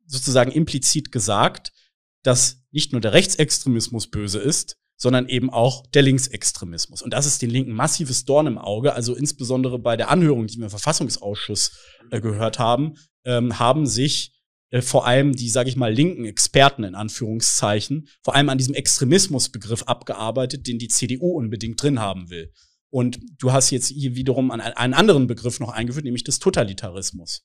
sozusagen 0.04 0.50
implizit 0.50 1.12
gesagt, 1.12 1.72
dass 2.24 2.64
nicht 2.72 2.90
nur 2.90 3.00
der 3.00 3.12
Rechtsextremismus 3.12 4.10
böse 4.10 4.40
ist, 4.40 4.78
sondern 4.96 5.28
eben 5.28 5.50
auch 5.50 5.86
der 5.88 6.02
Linksextremismus. 6.02 7.02
Und 7.02 7.12
das 7.12 7.26
ist 7.26 7.42
den 7.42 7.50
Linken 7.50 7.72
massives 7.72 8.24
Dorn 8.24 8.46
im 8.46 8.58
Auge. 8.58 8.94
Also 8.94 9.14
insbesondere 9.14 9.78
bei 9.78 9.96
der 9.96 10.10
Anhörung, 10.10 10.46
die 10.46 10.56
wir 10.56 10.64
im 10.64 10.70
Verfassungsausschuss 10.70 11.78
äh, 12.10 12.20
gehört 12.20 12.58
haben, 12.58 12.94
ähm, 13.24 13.58
haben 13.58 13.86
sich 13.86 14.32
äh, 14.70 14.80
vor 14.80 15.06
allem 15.06 15.34
die, 15.34 15.48
sage 15.48 15.68
ich 15.68 15.76
mal, 15.76 15.92
linken 15.92 16.24
Experten 16.24 16.84
in 16.84 16.94
Anführungszeichen, 16.94 18.08
vor 18.22 18.34
allem 18.34 18.48
an 18.48 18.58
diesem 18.58 18.74
Extremismusbegriff 18.74 19.82
abgearbeitet, 19.84 20.66
den 20.66 20.78
die 20.78 20.88
CDU 20.88 21.36
unbedingt 21.36 21.82
drin 21.82 22.00
haben 22.00 22.30
will. 22.30 22.52
Und 22.90 23.18
du 23.38 23.52
hast 23.52 23.70
jetzt 23.70 23.88
hier 23.88 24.14
wiederum 24.14 24.50
einen 24.50 24.94
anderen 24.94 25.26
Begriff 25.26 25.60
noch 25.60 25.70
eingeführt, 25.70 26.04
nämlich 26.04 26.24
des 26.24 26.38
Totalitarismus. 26.38 27.44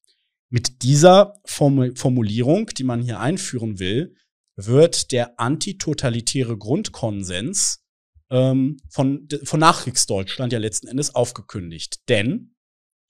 Mit 0.50 0.84
dieser 0.84 1.34
Formulierung, 1.46 2.68
die 2.68 2.84
man 2.84 3.02
hier 3.02 3.20
einführen 3.20 3.80
will, 3.80 4.16
wird 4.56 5.12
der 5.12 5.40
antitotalitäre 5.40 6.58
Grundkonsens 6.58 7.84
ähm, 8.30 8.78
von, 8.90 9.28
von 9.44 9.60
Nachkriegsdeutschland 9.60 10.54
ja 10.54 10.60
letzten 10.60 10.88
Endes 10.88 11.16
aufgekündigt. 11.16 12.02
Denn 12.10 12.56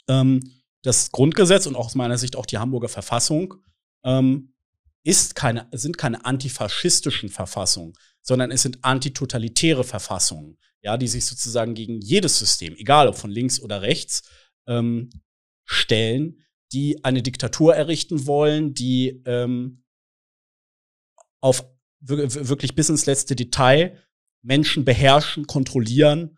ähm, 0.07 0.39
das 0.83 1.11
Grundgesetz 1.11 1.67
und 1.67 1.75
auch 1.75 1.85
aus 1.85 1.95
meiner 1.95 2.17
Sicht 2.17 2.35
auch 2.35 2.45
die 2.45 2.57
Hamburger 2.57 2.89
Verfassung 2.89 3.55
ähm, 4.03 4.53
ist 5.03 5.35
keine, 5.35 5.67
sind 5.71 5.97
keine 5.97 6.25
antifaschistischen 6.25 7.29
Verfassungen, 7.29 7.93
sondern 8.21 8.51
es 8.51 8.61
sind 8.61 8.83
antitotalitäre 8.83 9.83
Verfassungen 9.83 10.57
ja, 10.81 10.97
die 10.97 11.07
sich 11.07 11.25
sozusagen 11.25 11.73
gegen 11.73 12.01
jedes 12.01 12.39
System, 12.39 12.75
egal 12.75 13.07
ob 13.07 13.15
von 13.15 13.31
links 13.31 13.61
oder 13.61 13.81
rechts, 13.81 14.23
ähm, 14.67 15.09
stellen, 15.65 16.43
die 16.73 17.03
eine 17.03 17.21
Diktatur 17.21 17.75
errichten 17.75 18.25
wollen, 18.25 18.73
die 18.73 19.21
ähm, 19.25 19.83
auf 21.41 21.65
wirklich 21.99 22.75
bis 22.75 22.89
ins 22.89 23.05
letzte 23.05 23.35
Detail 23.35 23.97
Menschen 24.41 24.85
beherrschen, 24.85 25.45
kontrollieren, 25.45 26.37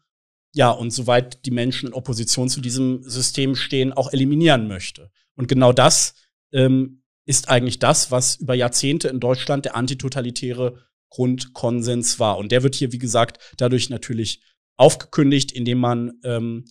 ja, 0.53 0.69
und 0.69 0.91
soweit 0.91 1.45
die 1.45 1.51
Menschen 1.51 1.87
in 1.87 1.93
Opposition 1.93 2.49
zu 2.49 2.61
diesem 2.61 3.01
System 3.03 3.55
stehen, 3.55 3.91
auch 3.91 4.11
eliminieren 4.13 4.67
möchte. 4.67 5.11
Und 5.35 5.47
genau 5.47 5.73
das 5.73 6.13
ähm, 6.51 7.01
ist 7.25 7.49
eigentlich 7.49 7.79
das, 7.79 8.11
was 8.11 8.35
über 8.35 8.53
Jahrzehnte 8.53 9.07
in 9.07 9.19
Deutschland 9.19 9.65
der 9.65 9.75
antitotalitäre 9.75 10.79
Grundkonsens 11.09 12.19
war. 12.19 12.37
Und 12.37 12.51
der 12.51 12.63
wird 12.63 12.75
hier, 12.75 12.91
wie 12.91 12.99
gesagt, 12.99 13.53
dadurch 13.57 13.89
natürlich 13.89 14.41
aufgekündigt, 14.77 15.51
indem 15.51 15.79
man 15.79 16.19
ähm, 16.23 16.65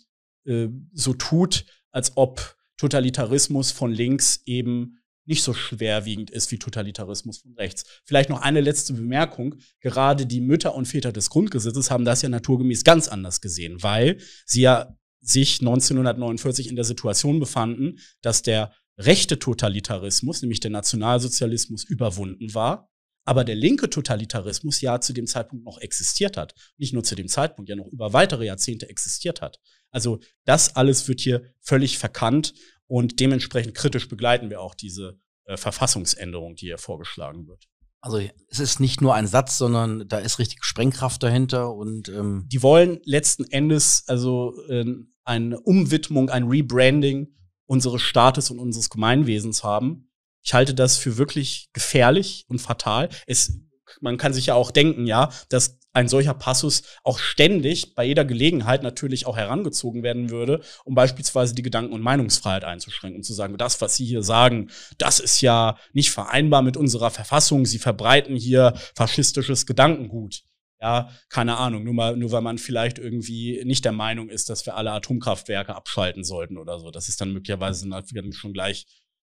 äh, 0.44 0.68
so 0.92 1.14
tut, 1.14 1.64
als 1.90 2.16
ob 2.16 2.56
Totalitarismus 2.76 3.72
von 3.72 3.92
links 3.92 4.42
eben 4.44 4.98
nicht 5.24 5.42
so 5.42 5.54
schwerwiegend 5.54 6.30
ist 6.30 6.50
wie 6.50 6.58
Totalitarismus 6.58 7.38
von 7.38 7.52
rechts. 7.54 7.84
Vielleicht 8.04 8.30
noch 8.30 8.42
eine 8.42 8.60
letzte 8.60 8.92
Bemerkung. 8.94 9.56
Gerade 9.80 10.26
die 10.26 10.40
Mütter 10.40 10.74
und 10.74 10.86
Väter 10.86 11.12
des 11.12 11.30
Grundgesetzes 11.30 11.90
haben 11.90 12.04
das 12.04 12.22
ja 12.22 12.28
naturgemäß 12.28 12.84
ganz 12.84 13.08
anders 13.08 13.40
gesehen, 13.40 13.82
weil 13.82 14.18
sie 14.46 14.62
ja 14.62 14.96
sich 15.20 15.60
1949 15.60 16.68
in 16.68 16.76
der 16.76 16.84
Situation 16.84 17.38
befanden, 17.38 17.98
dass 18.22 18.42
der 18.42 18.72
rechte 18.98 19.38
Totalitarismus, 19.38 20.42
nämlich 20.42 20.60
der 20.60 20.70
Nationalsozialismus, 20.70 21.84
überwunden 21.84 22.54
war 22.54 22.88
aber 23.24 23.44
der 23.44 23.54
linke 23.54 23.88
Totalitarismus 23.88 24.80
ja 24.80 25.00
zu 25.00 25.12
dem 25.12 25.26
Zeitpunkt 25.26 25.64
noch 25.64 25.78
existiert 25.78 26.36
hat. 26.36 26.54
Nicht 26.76 26.92
nur 26.92 27.04
zu 27.04 27.14
dem 27.14 27.28
Zeitpunkt, 27.28 27.68
ja 27.68 27.76
noch 27.76 27.86
über 27.86 28.12
weitere 28.12 28.46
Jahrzehnte 28.46 28.88
existiert 28.88 29.40
hat. 29.40 29.58
Also 29.90 30.20
das 30.44 30.74
alles 30.74 31.06
wird 31.06 31.20
hier 31.20 31.42
völlig 31.60 31.98
verkannt 31.98 32.54
und 32.92 33.20
dementsprechend 33.20 33.74
kritisch 33.74 34.08
begleiten 34.08 34.50
wir 34.50 34.60
auch 34.60 34.74
diese 34.74 35.18
äh, 35.44 35.56
Verfassungsänderung, 35.56 36.56
die 36.56 36.66
hier 36.66 36.78
vorgeschlagen 36.78 37.46
wird. 37.46 37.64
Also 38.00 38.18
es 38.48 38.58
ist 38.58 38.80
nicht 38.80 39.00
nur 39.00 39.14
ein 39.14 39.28
Satz, 39.28 39.58
sondern 39.58 40.08
da 40.08 40.18
ist 40.18 40.38
richtig 40.38 40.64
Sprengkraft 40.64 41.22
dahinter 41.22 41.72
und 41.72 42.08
ähm 42.08 42.48
die 42.50 42.62
wollen 42.62 43.00
letzten 43.04 43.44
Endes 43.44 44.04
also 44.08 44.54
äh, 44.68 44.84
eine 45.24 45.60
Umwidmung, 45.60 46.28
ein 46.30 46.48
Rebranding 46.48 47.28
unseres 47.66 48.02
Staates 48.02 48.50
und 48.50 48.58
unseres 48.58 48.90
Gemeinwesens 48.90 49.62
haben 49.62 50.08
ich 50.42 50.54
halte 50.54 50.74
das 50.74 50.96
für 50.96 51.16
wirklich 51.16 51.70
gefährlich 51.72 52.44
und 52.48 52.60
fatal. 52.60 53.08
Es, 53.26 53.58
man 54.00 54.16
kann 54.16 54.34
sich 54.34 54.46
ja 54.46 54.54
auch 54.54 54.70
denken, 54.70 55.06
ja, 55.06 55.30
dass 55.48 55.78
ein 55.92 56.08
solcher 56.08 56.34
Passus 56.34 56.82
auch 57.04 57.18
ständig 57.18 57.94
bei 57.94 58.04
jeder 58.04 58.24
Gelegenheit 58.24 58.82
natürlich 58.82 59.26
auch 59.26 59.36
herangezogen 59.36 60.02
werden 60.02 60.30
würde, 60.30 60.60
um 60.84 60.94
beispielsweise 60.94 61.54
die 61.54 61.62
Gedanken- 61.62 61.92
und 61.92 62.02
Meinungsfreiheit 62.02 62.64
einzuschränken 62.64 63.18
und 63.18 63.24
zu 63.24 63.34
sagen, 63.34 63.56
das, 63.58 63.80
was 63.80 63.96
Sie 63.96 64.04
hier 64.04 64.22
sagen, 64.22 64.70
das 64.98 65.20
ist 65.20 65.40
ja 65.40 65.76
nicht 65.92 66.10
vereinbar 66.10 66.62
mit 66.62 66.76
unserer 66.76 67.10
Verfassung. 67.10 67.66
Sie 67.66 67.78
verbreiten 67.78 68.36
hier 68.36 68.74
faschistisches 68.94 69.66
Gedankengut. 69.66 70.42
Ja, 70.80 71.10
keine 71.28 71.58
Ahnung, 71.58 71.84
nur 71.84 71.94
mal, 71.94 72.16
nur 72.16 72.32
weil 72.32 72.40
man 72.40 72.58
vielleicht 72.58 72.98
irgendwie 72.98 73.62
nicht 73.64 73.84
der 73.84 73.92
Meinung 73.92 74.28
ist, 74.28 74.50
dass 74.50 74.66
wir 74.66 74.76
alle 74.76 74.90
Atomkraftwerke 74.90 75.76
abschalten 75.76 76.24
sollten 76.24 76.58
oder 76.58 76.80
so. 76.80 76.90
Das 76.90 77.08
ist 77.08 77.20
dann 77.20 77.32
möglicherweise 77.32 77.88
schon 78.32 78.52
gleich 78.52 78.86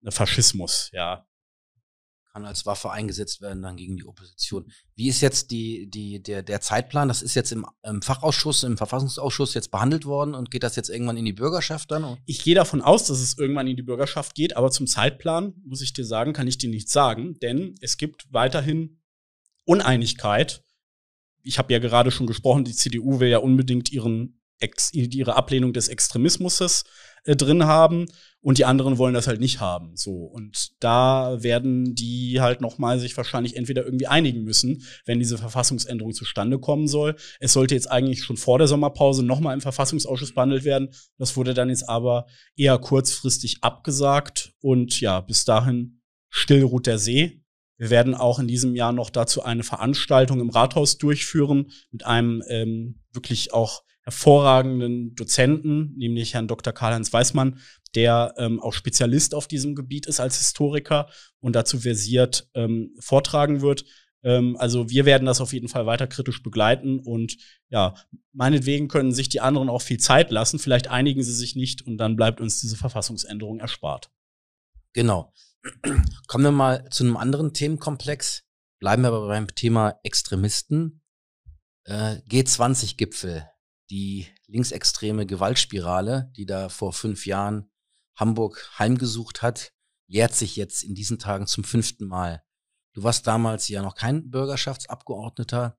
Faschismus, 0.10 0.90
ja 0.92 1.26
kann 2.38 2.46
als 2.46 2.68
Waffe 2.68 2.92
eingesetzt 2.92 3.42
werden 3.42 3.64
dann 3.64 3.78
gegen 3.78 3.98
die 3.98 4.06
Opposition. 4.06 4.72
Wie 4.96 5.08
ist 5.08 5.22
jetzt 5.22 5.50
die, 5.50 5.90
die, 5.90 6.22
der, 6.22 6.44
der 6.44 6.62
Zeitplan? 6.62 7.08
Das 7.08 7.24
ist 7.24 7.34
jetzt 7.34 7.52
im, 7.52 7.66
im 7.82 8.04
Fachausschuss, 8.04 8.64
im 8.64 8.78
Verfassungsausschuss 8.78 9.56
jetzt 9.56 9.72
behandelt 9.72 10.06
worden 10.06 10.36
und 10.36 10.52
geht 10.52 10.62
das 10.62 10.76
jetzt 10.76 10.90
irgendwann 10.90 11.18
in 11.18 11.26
die 11.26 11.34
Bürgerschaft 11.34 11.90
dann? 11.90 12.18
Ich 12.28 12.44
gehe 12.44 12.54
davon 12.54 12.82
aus, 12.82 13.06
dass 13.06 13.20
es 13.20 13.40
irgendwann 13.40 13.66
in 13.66 13.76
die 13.76 13.82
Bürgerschaft 13.82 14.36
geht, 14.36 14.56
aber 14.56 14.70
zum 14.70 14.86
Zeitplan, 14.86 15.56
muss 15.66 15.82
ich 15.82 15.94
dir 15.94 16.06
sagen, 16.06 16.34
kann 16.34 16.48
ich 16.48 16.60
dir 16.60 16.70
nichts 16.70 16.92
sagen, 16.92 17.40
denn 17.42 17.74
es 17.82 17.98
gibt 17.98 18.28
weiterhin 18.32 19.02
Uneinigkeit. 19.66 20.64
Ich 21.42 21.58
habe 21.58 21.74
ja 21.74 21.80
gerade 21.80 22.12
schon 22.12 22.28
gesprochen, 22.28 22.66
die 22.66 22.76
CDU 22.76 23.20
will 23.20 23.30
ja 23.30 23.40
unbedingt 23.40 23.92
ihren 23.92 24.42
Ex 24.60 24.92
ihre 24.94 25.36
Ablehnung 25.36 25.72
des 25.72 25.88
Extremismus 25.88 26.84
äh, 27.28 27.36
drin 27.36 27.66
haben 27.66 28.06
und 28.40 28.58
die 28.58 28.66
anderen 28.66 28.98
wollen 28.98 29.14
das 29.14 29.28
halt 29.28 29.42
nicht 29.42 29.60
haben. 29.60 29.96
So 29.96 30.14
und 30.14 30.70
da 30.80 31.44
werden 31.44 31.94
die 31.94 32.40
halt 32.40 32.62
noch 32.62 32.78
mal 32.78 33.00
sich 33.00 33.16
wahrscheinlich 33.18 33.58
entweder 33.58 33.84
irgendwie 33.84 34.08
einigen 34.08 34.44
müssen, 34.44 34.84
wenn 35.06 35.20
diese 35.20 35.38
Verfassungsänderung 35.38 36.14
zustande 36.14 36.58
kommen 36.58 36.88
soll. 36.88 37.16
Es 37.40 37.52
sollte 37.54 37.76
jetzt 37.76 37.92
eigentlich 37.92 38.24
schon 38.24 38.38
vor 38.38 38.58
der 38.58 38.68
Sommerpause 38.68 39.24
noch 39.24 39.42
mal 39.42 39.54
im 39.54 39.62
Verfassungsausschuss 39.62 40.34
behandelt 40.34 40.64
werden. 40.64 40.90
Das 41.18 41.36
wurde 41.36 41.54
dann 41.54 41.70
jetzt 41.70 41.88
aber 41.90 42.28
eher 42.56 42.78
kurzfristig 42.80 43.58
abgesagt 43.62 44.54
und 44.62 45.02
ja 45.02 45.20
bis 45.20 45.44
dahin 45.44 46.02
still 46.30 46.64
ruht 46.64 46.88
der 46.88 47.00
See. 47.00 47.44
Wir 47.78 47.90
werden 47.90 48.16
auch 48.16 48.40
in 48.40 48.48
diesem 48.48 48.74
Jahr 48.74 48.94
noch 48.94 49.10
dazu 49.10 49.44
eine 49.44 49.64
Veranstaltung 49.64 50.40
im 50.40 50.50
Rathaus 50.50 50.98
durchführen 50.98 51.72
mit 51.92 52.06
einem 52.06 52.42
ähm, 52.48 53.04
wirklich 53.12 53.54
auch 53.54 53.84
hervorragenden 54.08 55.16
Dozenten, 55.16 55.94
nämlich 55.98 56.34
Herrn 56.34 56.48
Dr. 56.48 56.72
Karl-Heinz 56.72 57.12
Weißmann, 57.12 57.60
der 57.94 58.34
ähm, 58.38 58.62
auch 58.62 58.72
Spezialist 58.72 59.36
auf 59.36 59.50
diesem 59.50 59.76
Gebiet 59.76 60.06
ist 60.06 60.22
als 60.22 60.38
Historiker 60.38 61.10
und 61.42 61.58
dazu 61.58 61.82
versiert 61.82 62.50
ähm, 62.54 62.96
vortragen 63.02 63.60
wird. 63.60 63.84
Ähm, 64.24 64.56
also 64.60 64.90
wir 64.90 65.04
werden 65.04 65.26
das 65.26 65.42
auf 65.42 65.52
jeden 65.52 65.68
Fall 65.68 65.86
weiter 65.86 66.08
kritisch 66.08 66.42
begleiten 66.42 67.02
und 67.02 67.36
ja, 67.68 67.96
meinetwegen 68.32 68.88
können 68.88 69.12
sich 69.12 69.28
die 69.28 69.42
anderen 69.42 69.68
auch 69.68 69.82
viel 69.82 70.00
Zeit 70.00 70.32
lassen. 70.32 70.58
Vielleicht 70.58 70.88
einigen 70.88 71.22
sie 71.22 71.36
sich 71.36 71.58
nicht 71.58 71.82
und 71.82 71.98
dann 71.98 72.16
bleibt 72.16 72.40
uns 72.40 72.62
diese 72.62 72.78
Verfassungsänderung 72.78 73.60
erspart. 73.60 74.10
Genau. 74.94 75.34
Kommen 76.28 76.46
wir 76.46 76.52
mal 76.52 76.88
zu 76.92 77.04
einem 77.04 77.18
anderen 77.18 77.54
Themenkomplex. 77.54 78.46
Bleiben 78.80 79.02
wir 79.02 79.10
aber 79.10 79.28
beim 79.28 79.54
Thema 79.54 80.00
Extremisten. 80.04 81.02
Äh, 81.84 82.22
G20-Gipfel 82.30 83.50
die 83.90 84.28
linksextreme 84.48 85.26
Gewaltspirale, 85.26 86.32
die 86.36 86.46
da 86.46 86.70
vor 86.70 86.94
fünf 86.94 87.26
Jahren 87.26 87.70
Hamburg 88.16 88.72
heimgesucht 88.78 89.42
hat, 89.42 89.74
jährt 90.08 90.34
sich 90.34 90.56
jetzt 90.56 90.84
in 90.84 90.96
diesen 90.96 91.20
Tagen 91.20 91.48
zum 91.48 91.64
fünften 91.64 92.08
Mal. 92.08 92.44
Du 92.94 93.04
warst 93.04 93.28
damals 93.28 93.68
ja 93.68 93.82
noch 93.82 93.96
kein 93.96 94.30
Bürgerschaftsabgeordneter. 94.32 95.78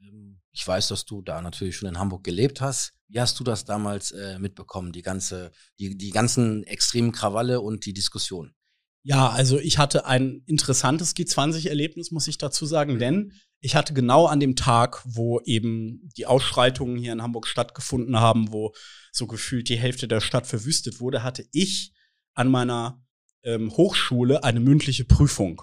Ähm, 0.00 0.40
ich 0.50 0.66
weiß, 0.66 0.88
dass 0.88 1.04
du 1.04 1.20
da 1.20 1.42
natürlich 1.42 1.76
schon 1.76 1.88
in 1.88 1.98
Hamburg 1.98 2.24
gelebt 2.24 2.60
hast. 2.60 2.94
Wie 3.08 3.20
hast 3.20 3.38
du 3.38 3.44
das 3.44 3.64
damals 3.64 4.12
äh, 4.12 4.38
mitbekommen, 4.38 4.92
die 4.92 5.02
ganze, 5.02 5.52
die, 5.78 5.96
die 5.96 6.10
ganzen 6.10 6.64
extremen 6.64 7.12
Krawalle 7.12 7.60
und 7.60 7.84
die 7.84 7.92
Diskussion? 7.92 8.54
Ja, 9.02 9.28
also 9.28 9.58
ich 9.58 9.76
hatte 9.76 10.06
ein 10.06 10.42
interessantes 10.46 11.14
G20-Erlebnis, 11.14 12.10
muss 12.10 12.26
ich 12.26 12.38
dazu 12.38 12.64
sagen, 12.64 12.98
denn 12.98 13.32
ich 13.64 13.74
hatte 13.74 13.94
genau 13.94 14.26
an 14.26 14.40
dem 14.40 14.56
Tag, 14.56 15.00
wo 15.06 15.40
eben 15.40 16.10
die 16.18 16.26
Ausschreitungen 16.26 16.98
hier 16.98 17.14
in 17.14 17.22
Hamburg 17.22 17.46
stattgefunden 17.46 18.20
haben, 18.20 18.52
wo 18.52 18.74
so 19.10 19.26
gefühlt 19.26 19.70
die 19.70 19.78
Hälfte 19.78 20.06
der 20.06 20.20
Stadt 20.20 20.46
verwüstet 20.46 21.00
wurde, 21.00 21.22
hatte 21.22 21.46
ich 21.50 21.94
an 22.34 22.50
meiner 22.50 23.02
ähm, 23.42 23.74
Hochschule 23.74 24.44
eine 24.44 24.60
mündliche 24.60 25.06
Prüfung. 25.06 25.62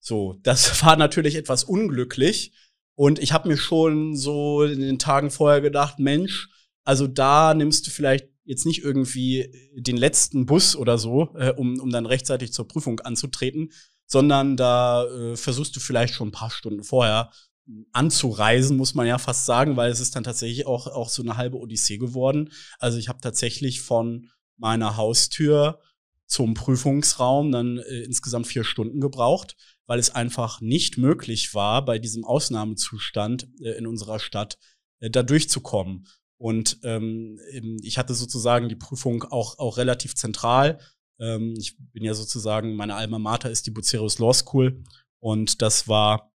So, 0.00 0.40
das 0.42 0.82
war 0.84 0.96
natürlich 0.96 1.36
etwas 1.36 1.62
unglücklich 1.62 2.52
und 2.96 3.20
ich 3.20 3.32
habe 3.32 3.48
mir 3.48 3.58
schon 3.58 4.16
so 4.16 4.64
in 4.64 4.80
den 4.80 4.98
Tagen 4.98 5.30
vorher 5.30 5.60
gedacht, 5.60 6.00
Mensch, 6.00 6.48
also 6.82 7.06
da 7.06 7.54
nimmst 7.54 7.86
du 7.86 7.92
vielleicht 7.92 8.28
jetzt 8.42 8.66
nicht 8.66 8.82
irgendwie 8.82 9.52
den 9.76 9.96
letzten 9.96 10.46
Bus 10.46 10.74
oder 10.74 10.98
so, 10.98 11.32
äh, 11.36 11.52
um, 11.52 11.78
um 11.78 11.90
dann 11.90 12.06
rechtzeitig 12.06 12.52
zur 12.52 12.66
Prüfung 12.66 12.98
anzutreten, 12.98 13.70
sondern 14.06 14.56
da 14.56 15.04
äh, 15.06 15.36
versuchst 15.36 15.74
du 15.76 15.80
vielleicht 15.80 16.14
schon 16.14 16.28
ein 16.28 16.32
paar 16.32 16.50
Stunden 16.50 16.84
vorher 16.84 17.30
anzureisen, 17.92 18.76
muss 18.76 18.94
man 18.94 19.06
ja 19.06 19.18
fast 19.18 19.46
sagen, 19.46 19.76
weil 19.76 19.90
es 19.90 20.00
ist 20.00 20.14
dann 20.14 20.24
tatsächlich 20.24 20.66
auch, 20.66 20.86
auch 20.86 21.08
so 21.08 21.22
eine 21.22 21.36
halbe 21.36 21.56
Odyssee 21.56 21.96
geworden. 21.96 22.50
Also 22.78 22.98
ich 22.98 23.08
habe 23.08 23.20
tatsächlich 23.20 23.80
von 23.80 24.28
meiner 24.56 24.96
Haustür 24.96 25.80
zum 26.26 26.54
Prüfungsraum 26.54 27.52
dann 27.52 27.78
äh, 27.78 28.00
insgesamt 28.02 28.46
vier 28.46 28.64
Stunden 28.64 29.00
gebraucht, 29.00 29.56
weil 29.86 29.98
es 29.98 30.14
einfach 30.14 30.60
nicht 30.60 30.98
möglich 30.98 31.54
war, 31.54 31.84
bei 31.84 31.98
diesem 31.98 32.24
Ausnahmezustand 32.24 33.48
äh, 33.60 33.72
in 33.72 33.86
unserer 33.86 34.18
Stadt 34.18 34.58
äh, 35.00 35.10
da 35.10 35.22
durchzukommen. 35.22 36.06
Und 36.36 36.80
ähm, 36.82 37.38
ich 37.82 37.96
hatte 37.98 38.14
sozusagen 38.14 38.68
die 38.68 38.76
Prüfung 38.76 39.22
auch, 39.22 39.58
auch 39.58 39.76
relativ 39.76 40.14
zentral. 40.14 40.80
Ähm, 41.20 41.54
ich 41.58 41.76
bin 41.92 42.04
ja 42.04 42.14
sozusagen, 42.14 42.74
meine 42.76 42.94
Alma 42.94 43.18
Mater 43.18 43.50
ist 43.50 43.66
die 43.66 43.70
Bucerius 43.70 44.18
Law 44.18 44.32
School 44.32 44.82
und 45.20 45.62
das 45.62 45.88
war 45.88 46.32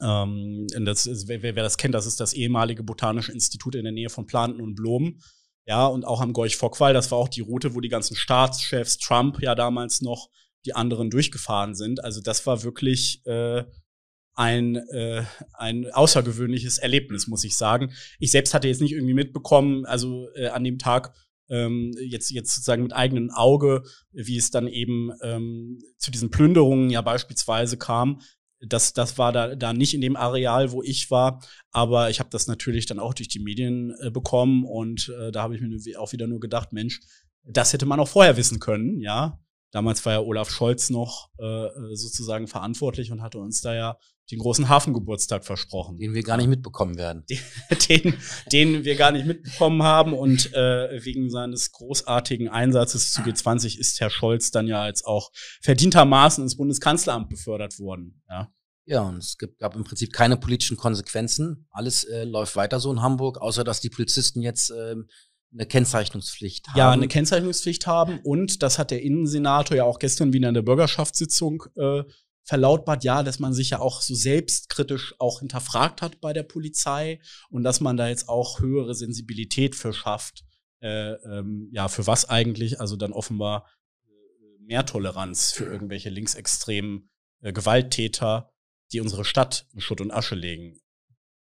ähm, 0.00 0.66
das 0.84 1.06
ist, 1.06 1.28
wer, 1.28 1.42
wer 1.42 1.62
das 1.62 1.76
kennt, 1.76 1.94
das 1.94 2.06
ist 2.06 2.20
das 2.20 2.32
ehemalige 2.32 2.82
Botanische 2.82 3.32
Institut 3.32 3.74
in 3.74 3.84
der 3.84 3.92
Nähe 3.92 4.10
von 4.10 4.26
Planten 4.26 4.60
und 4.60 4.74
Blumen. 4.74 5.20
Ja, 5.66 5.86
und 5.86 6.04
auch 6.04 6.20
am 6.20 6.34
Gorch 6.34 6.56
Fockwall, 6.56 6.92
das 6.92 7.10
war 7.10 7.18
auch 7.18 7.28
die 7.28 7.40
Route, 7.40 7.74
wo 7.74 7.80
die 7.80 7.88
ganzen 7.88 8.16
Staatschefs, 8.16 8.98
Trump 8.98 9.40
ja 9.40 9.54
damals 9.54 10.02
noch, 10.02 10.28
die 10.66 10.74
anderen 10.74 11.10
durchgefahren 11.10 11.74
sind. 11.74 12.02
Also 12.04 12.20
das 12.20 12.46
war 12.46 12.62
wirklich 12.62 13.24
äh, 13.26 13.64
ein, 14.34 14.76
äh, 14.76 15.24
ein 15.52 15.90
außergewöhnliches 15.90 16.78
Erlebnis, 16.78 17.26
muss 17.26 17.44
ich 17.44 17.56
sagen. 17.56 17.92
Ich 18.18 18.30
selbst 18.30 18.52
hatte 18.54 18.68
jetzt 18.68 18.80
nicht 18.80 18.92
irgendwie 18.92 19.14
mitbekommen, 19.14 19.86
also 19.86 20.28
äh, 20.34 20.48
an 20.48 20.64
dem 20.64 20.78
Tag 20.78 21.14
ähm, 21.48 21.92
jetzt, 21.98 22.30
jetzt 22.30 22.54
sozusagen 22.54 22.82
mit 22.82 22.92
eigenem 22.92 23.30
Auge, 23.30 23.82
wie 24.12 24.36
es 24.36 24.50
dann 24.50 24.66
eben 24.66 25.10
ähm, 25.22 25.78
zu 25.98 26.10
diesen 26.10 26.30
Plünderungen 26.30 26.90
ja 26.90 27.02
beispielsweise 27.02 27.76
kam. 27.76 28.20
Das, 28.60 28.94
das 28.94 29.18
war 29.18 29.32
da, 29.32 29.54
da 29.56 29.72
nicht 29.72 29.94
in 29.94 30.00
dem 30.00 30.16
Areal, 30.16 30.72
wo 30.72 30.82
ich 30.82 31.10
war, 31.10 31.42
aber 31.70 32.08
ich 32.08 32.18
habe 32.18 32.30
das 32.30 32.46
natürlich 32.46 32.86
dann 32.86 32.98
auch 32.98 33.12
durch 33.12 33.28
die 33.28 33.40
Medien 33.40 33.94
äh, 34.00 34.10
bekommen 34.10 34.64
und 34.64 35.12
äh, 35.20 35.32
da 35.32 35.42
habe 35.42 35.54
ich 35.54 35.60
mir 35.60 36.00
auch 36.00 36.12
wieder 36.12 36.26
nur 36.26 36.40
gedacht, 36.40 36.72
Mensch, 36.72 37.00
das 37.42 37.72
hätte 37.74 37.84
man 37.84 38.00
auch 38.00 38.08
vorher 38.08 38.36
wissen 38.36 38.60
können, 38.60 39.00
ja. 39.00 39.38
Damals 39.70 40.06
war 40.06 40.12
ja 40.12 40.20
Olaf 40.20 40.50
Scholz 40.50 40.88
noch 40.88 41.30
äh, 41.36 41.68
sozusagen 41.94 42.46
verantwortlich 42.46 43.10
und 43.10 43.22
hatte 43.22 43.38
uns 43.38 43.60
da 43.60 43.74
ja 43.74 43.98
den 44.30 44.38
großen 44.38 44.68
Hafengeburtstag 44.68 45.44
versprochen. 45.44 45.98
Den 45.98 46.14
wir 46.14 46.22
gar 46.22 46.36
nicht 46.36 46.48
mitbekommen 46.48 46.96
werden. 46.96 47.24
Den, 47.88 48.14
den 48.50 48.84
wir 48.84 48.96
gar 48.96 49.12
nicht 49.12 49.26
mitbekommen 49.26 49.82
haben. 49.82 50.14
Und 50.14 50.52
äh, 50.54 51.04
wegen 51.04 51.30
seines 51.30 51.72
großartigen 51.72 52.48
Einsatzes 52.48 53.12
zu 53.12 53.22
G20 53.22 53.78
ist 53.78 54.00
Herr 54.00 54.10
Scholz 54.10 54.50
dann 54.50 54.66
ja 54.66 54.82
als 54.82 55.04
auch 55.04 55.30
verdientermaßen 55.62 56.42
ins 56.42 56.56
Bundeskanzleramt 56.56 57.28
befördert 57.28 57.78
worden. 57.78 58.22
Ja. 58.28 58.50
Ja, 58.86 59.00
und 59.00 59.16
es 59.16 59.38
gab 59.58 59.76
im 59.76 59.84
Prinzip 59.84 60.12
keine 60.12 60.36
politischen 60.36 60.76
Konsequenzen. 60.76 61.66
Alles 61.70 62.04
äh, 62.04 62.24
läuft 62.24 62.54
weiter 62.54 62.80
so 62.80 62.92
in 62.92 63.00
Hamburg, 63.00 63.38
außer 63.38 63.64
dass 63.64 63.80
die 63.80 63.88
Polizisten 63.88 64.42
jetzt 64.42 64.70
äh, 64.70 64.96
eine 65.54 65.66
Kennzeichnungspflicht 65.66 66.68
haben. 66.68 66.78
Ja, 66.78 66.90
eine 66.90 67.08
Kennzeichnungspflicht 67.08 67.86
haben. 67.86 68.20
Und 68.22 68.62
das 68.62 68.78
hat 68.78 68.90
der 68.90 69.02
Innensenator 69.02 69.76
ja 69.76 69.84
auch 69.84 69.98
gestern 69.98 70.32
wieder 70.32 70.48
in 70.48 70.54
der 70.54 70.62
Bürgerschaftssitzung 70.62 71.64
äh, 71.76 72.02
verlautbart, 72.44 73.04
ja, 73.04 73.22
dass 73.22 73.38
man 73.38 73.54
sich 73.54 73.70
ja 73.70 73.80
auch 73.80 74.02
so 74.02 74.14
selbstkritisch 74.14 75.14
auch 75.18 75.40
hinterfragt 75.40 76.02
hat 76.02 76.20
bei 76.20 76.32
der 76.32 76.42
Polizei 76.42 77.20
und 77.48 77.64
dass 77.64 77.80
man 77.80 77.96
da 77.96 78.08
jetzt 78.08 78.28
auch 78.28 78.60
höhere 78.60 78.94
Sensibilität 78.94 79.74
für 79.74 79.92
schafft. 79.92 80.44
Äh, 80.80 81.12
ähm, 81.12 81.68
ja, 81.72 81.88
für 81.88 82.06
was 82.06 82.28
eigentlich? 82.28 82.80
Also 82.80 82.96
dann 82.96 83.12
offenbar 83.12 83.66
äh, 84.04 84.62
mehr 84.62 84.84
Toleranz 84.84 85.52
für 85.52 85.64
irgendwelche 85.64 86.10
linksextremen 86.10 87.08
äh, 87.40 87.52
Gewalttäter, 87.52 88.52
die 88.92 89.00
unsere 89.00 89.24
Stadt 89.24 89.66
in 89.72 89.80
Schutt 89.80 90.02
und 90.02 90.10
Asche 90.10 90.34
legen. 90.34 90.78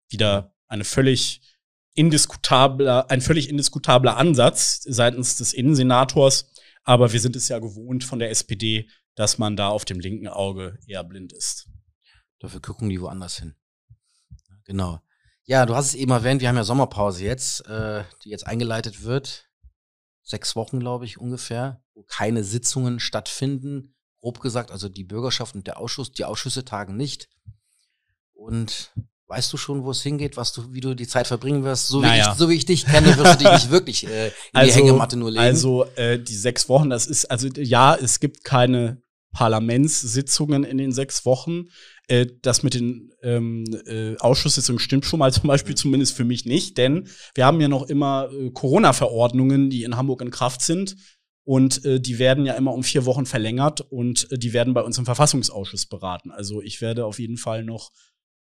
Wieder 0.08 0.56
eine 0.68 0.86
völlig 0.86 1.42
indiskutabler, 1.94 3.10
ein 3.10 3.22
völlig 3.22 3.50
indiskutabler 3.50 4.16
Ansatz 4.16 4.82
seitens 4.84 5.38
des 5.38 5.54
Innensenators. 5.54 6.54
Aber 6.84 7.12
wir 7.12 7.20
sind 7.20 7.36
es 7.36 7.50
ja 7.50 7.60
gewohnt 7.60 8.04
von 8.04 8.20
der 8.20 8.30
SPD, 8.30 8.88
dass 9.16 9.38
man 9.38 9.56
da 9.56 9.70
auf 9.70 9.86
dem 9.86 10.00
linken 10.00 10.28
Auge 10.28 10.78
eher 10.88 11.04
blind 11.04 11.34
ist. 11.34 11.68
Dafür 12.40 12.62
gucken 12.62 12.90
die 12.90 13.02
woanders 13.02 13.40
hin. 13.40 13.56
Genau. 14.66 15.00
Ja, 15.46 15.66
du 15.66 15.76
hast 15.76 15.88
es 15.88 15.96
eben 15.96 16.12
erwähnt, 16.12 16.42
wir 16.42 16.50
haben 16.50 16.56
ja 16.56 16.64
Sommerpause 16.64 17.24
jetzt, 17.24 17.66
äh, 17.68 18.04
die 18.24 18.30
jetzt 18.30 18.48
eingeleitet 18.48 19.04
wird. 19.04 19.50
Sechs 20.24 20.56
Wochen, 20.56 20.80
glaube 20.80 21.06
ich, 21.06 21.20
ungefähr, 21.20 21.84
wo 21.94 22.04
keine 22.04 22.44
Sitzungen 22.44 23.00
stattfinden. 23.00 23.96
Grob 24.20 24.42
gesagt, 24.42 24.72
also 24.72 24.90
die 24.90 25.04
Bürgerschaft 25.04 25.54
und 25.54 25.68
der 25.68 25.80
Ausschuss, 25.80 26.12
die 26.12 26.26
Ausschüsse 26.26 26.66
tagen 26.66 26.98
nicht. 26.98 27.30
Und 28.34 28.92
weißt 29.28 29.54
du 29.54 29.58
schon, 29.58 29.84
wo 29.84 29.92
es 29.92 30.02
hingeht, 30.02 30.36
was 30.36 30.52
du, 30.52 30.74
wie 30.74 30.82
du 30.82 30.96
die 30.96 31.08
Zeit 31.08 31.28
verbringen 31.28 31.64
wirst? 31.64 31.88
So, 31.88 32.02
naja. 32.02 32.26
wie, 32.26 32.32
ich, 32.32 32.38
so 32.38 32.50
wie 32.50 32.56
ich 32.56 32.66
dich 32.66 32.86
kenne, 32.86 33.16
wirst 33.16 33.40
du 33.40 33.44
dich 33.44 33.54
nicht 33.54 33.70
wirklich 33.70 34.08
äh, 34.08 34.28
in 34.28 34.34
also, 34.54 34.72
die 34.72 34.80
Hängematte 34.80 35.16
nur 35.16 35.30
legen. 35.30 35.44
Also 35.44 35.86
äh, 35.96 36.18
die 36.18 36.36
sechs 36.36 36.68
Wochen, 36.70 36.90
das 36.90 37.06
ist, 37.06 37.26
also 37.26 37.48
ja, 37.48 37.96
es 37.96 38.20
gibt 38.20 38.44
keine 38.44 39.05
Parlamentssitzungen 39.36 40.64
in 40.64 40.78
den 40.78 40.94
sechs 40.94 41.26
Wochen. 41.26 41.66
Äh, 42.08 42.28
das 42.42 42.64
mit 42.64 42.74
den 42.74 43.12
ähm, 43.22 43.66
äh, 43.86 44.16
Ausschusssitzungen 44.18 44.80
stimmt 44.80 45.06
schon 45.06 45.20
mal 45.20 45.34
zum 45.34 45.50
Beispiel 45.50 45.76
zumindest 45.76 46.16
für 46.16 46.24
mich 46.24 46.46
nicht, 46.46 46.78
denn 46.78 47.10
wir 47.36 47.46
haben 47.46 47.60
ja 47.60 47.68
noch 47.68 47.84
immer 47.84 48.30
äh, 48.32 48.50
Corona-Verordnungen, 48.52 49.70
die 49.70 49.84
in 49.84 49.98
Hamburg 49.98 50.22
in 50.22 50.32
Kraft 50.32 50.62
sind. 50.62 50.96
Und 51.44 51.86
äh, 51.86 52.00
die 52.00 52.18
werden 52.18 52.46
ja 52.48 52.54
immer 52.54 52.74
um 52.74 52.82
vier 52.82 53.06
Wochen 53.06 53.28
verlängert 53.28 53.82
und 53.82 54.32
äh, 54.32 54.40
die 54.40 54.54
werden 54.54 54.74
bei 54.74 54.82
uns 54.82 54.98
im 54.98 55.06
Verfassungsausschuss 55.06 55.86
beraten. 55.86 56.32
Also 56.32 56.62
ich 56.62 56.82
werde 56.82 57.06
auf 57.06 57.20
jeden 57.20 57.38
Fall 57.38 57.64
noch 57.64 57.92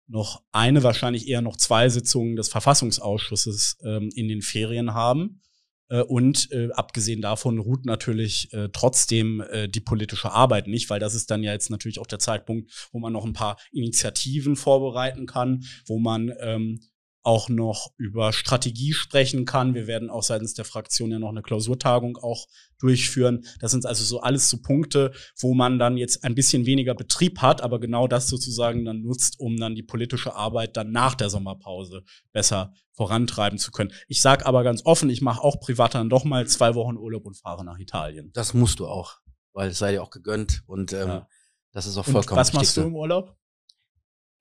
noch 0.10 0.42
eine, 0.54 0.84
wahrscheinlich 0.84 1.28
eher 1.28 1.42
noch 1.42 1.58
zwei 1.58 1.90
Sitzungen 1.90 2.38
des 2.38 2.48
Verfassungsausschusses 2.48 3.78
ähm, 3.84 4.10
in 4.16 4.30
den 4.30 4.42
Ferien 4.42 4.94
haben. 4.94 5.42
Äh, 5.90 6.02
und 6.02 6.52
äh, 6.52 6.70
abgesehen 6.72 7.22
davon 7.22 7.60
ruht 7.60 7.86
natürlich 7.86 8.52
äh, 8.54 8.70
trotzdem 8.72 9.42
äh, 9.42 9.68
die 9.68 9.80
politische 9.80 10.32
Arbeit 10.32 10.68
nicht, 10.68 10.90
weil 10.90 11.00
das 11.00 11.16
ist 11.16 11.32
dann 11.32 11.44
ja 11.44 11.54
jetzt 11.54 11.70
natürlich 11.70 12.00
auch 12.00 12.08
der 12.08 12.20
Zeitpunkt, 12.20 12.90
wo 12.92 13.00
man 13.00 13.14
noch 13.14 13.26
ein 13.26 13.34
paar 13.34 13.58
Initiativen 13.72 14.56
vorbereiten 14.56 15.26
kann, 15.26 15.64
wo 15.86 16.00
man 16.00 16.34
ähm, 16.40 16.80
auch 17.28 17.50
noch 17.50 17.92
über 17.98 18.32
Strategie 18.32 18.94
sprechen 18.94 19.44
kann. 19.44 19.74
Wir 19.74 19.86
werden 19.86 20.10
auch 20.10 20.24
seitens 20.24 20.54
der 20.54 20.64
Fraktion 20.64 21.12
ja 21.12 21.20
noch 21.20 21.28
eine 21.28 21.42
Klausurtagung 21.42 22.16
auch 22.16 22.48
durchführen. 22.80 23.44
Das 23.60 23.72
sind 23.72 23.86
also 23.86 24.06
so 24.06 24.22
alles 24.22 24.50
so 24.50 24.62
Punkte, 24.62 25.12
wo 25.38 25.54
man 25.54 25.78
dann 25.78 25.98
jetzt 25.98 26.24
ein 26.24 26.36
bisschen 26.36 26.66
weniger 26.66 26.96
Betrieb 26.96 27.40
hat, 27.40 27.60
aber 27.60 27.82
genau 27.82 28.08
das 28.08 28.30
sozusagen 28.30 28.86
dann 28.86 29.02
nutzt, 29.02 29.42
um 29.42 29.58
dann 29.58 29.76
die 29.76 29.84
politische 29.84 30.36
Arbeit 30.36 30.78
dann 30.78 30.94
nach 30.94 31.16
der 31.16 31.30
Sommerpause 31.30 32.06
besser 32.32 32.74
vorantreiben 32.94 33.60
zu 33.60 33.72
können. 33.72 33.92
Ich 34.08 34.22
sage 34.22 34.46
aber 34.46 34.64
ganz 34.64 34.86
offen, 34.86 35.10
ich 35.10 35.22
mache 35.22 35.44
auch 35.44 35.60
privat 35.60 35.96
dann 35.96 36.10
doch 36.10 36.24
mal 36.24 36.48
zwei 36.48 36.76
Wochen 36.76 36.96
Urlaub 36.96 37.26
und 37.26 37.36
fahre 37.36 37.66
nach 37.66 37.78
Italien. 37.78 38.32
Das 38.32 38.54
musst 38.54 38.80
du 38.80 38.88
auch, 38.88 39.18
weil 39.52 39.72
es 39.72 39.80
sei 39.80 39.92
dir 39.92 40.02
auch 40.02 40.12
gegönnt 40.12 40.64
und 40.66 40.94
ähm, 40.94 41.08
ja. 41.10 41.28
das 41.74 41.88
ist 41.88 41.98
auch 41.98 42.06
vollkommen 42.06 42.30
und 42.30 42.38
Was 42.38 42.54
machst 42.54 42.78
du 42.78 42.84
im 42.84 42.96
Urlaub? 42.96 43.36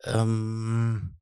Ähm, 0.05 1.17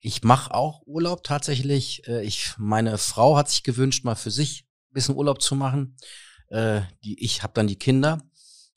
ich 0.00 0.22
mache 0.22 0.54
auch 0.54 0.82
Urlaub 0.86 1.24
tatsächlich. 1.24 2.06
Äh, 2.08 2.24
ich, 2.24 2.54
meine 2.56 2.98
Frau 2.98 3.36
hat 3.36 3.48
sich 3.48 3.62
gewünscht, 3.62 4.04
mal 4.04 4.16
für 4.16 4.30
sich 4.30 4.66
ein 4.90 4.94
bisschen 4.94 5.16
Urlaub 5.16 5.42
zu 5.42 5.54
machen. 5.54 5.96
Äh, 6.48 6.82
die, 7.04 7.22
ich 7.22 7.42
habe 7.42 7.52
dann 7.54 7.66
die 7.66 7.78
Kinder 7.78 8.22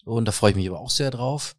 und 0.05 0.25
da 0.27 0.31
freue 0.31 0.51
ich 0.51 0.55
mich 0.55 0.67
aber 0.67 0.79
auch 0.79 0.89
sehr 0.89 1.11
drauf. 1.11 1.55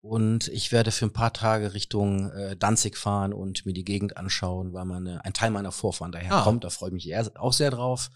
Und 0.00 0.46
ich 0.48 0.70
werde 0.70 0.92
für 0.92 1.06
ein 1.06 1.12
paar 1.12 1.32
Tage 1.32 1.74
Richtung 1.74 2.30
äh, 2.30 2.56
Danzig 2.56 2.96
fahren 2.96 3.32
und 3.32 3.66
mir 3.66 3.72
die 3.72 3.84
Gegend 3.84 4.16
anschauen, 4.16 4.72
weil 4.72 4.84
meine, 4.84 5.24
ein 5.24 5.34
Teil 5.34 5.50
meiner 5.50 5.72
Vorfahren 5.72 6.12
daher 6.12 6.32
ah. 6.32 6.42
kommt. 6.42 6.62
Da 6.62 6.70
freue 6.70 6.90
ich 6.90 6.94
mich 6.94 7.08
eher, 7.08 7.30
auch 7.34 7.52
sehr 7.52 7.72
drauf. 7.72 8.10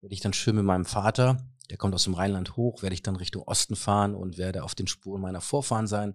Werde 0.00 0.14
ich 0.14 0.20
dann 0.20 0.32
schön 0.32 0.54
mit 0.54 0.64
meinem 0.64 0.84
Vater, 0.84 1.44
der 1.70 1.76
kommt 1.76 1.94
aus 1.94 2.04
dem 2.04 2.14
Rheinland 2.14 2.56
hoch, 2.56 2.82
werde 2.82 2.94
ich 2.94 3.02
dann 3.02 3.16
Richtung 3.16 3.42
Osten 3.42 3.74
fahren 3.74 4.14
und 4.14 4.38
werde 4.38 4.62
auf 4.62 4.76
den 4.76 4.86
Spuren 4.86 5.20
meiner 5.20 5.40
Vorfahren 5.40 5.88
sein. 5.88 6.14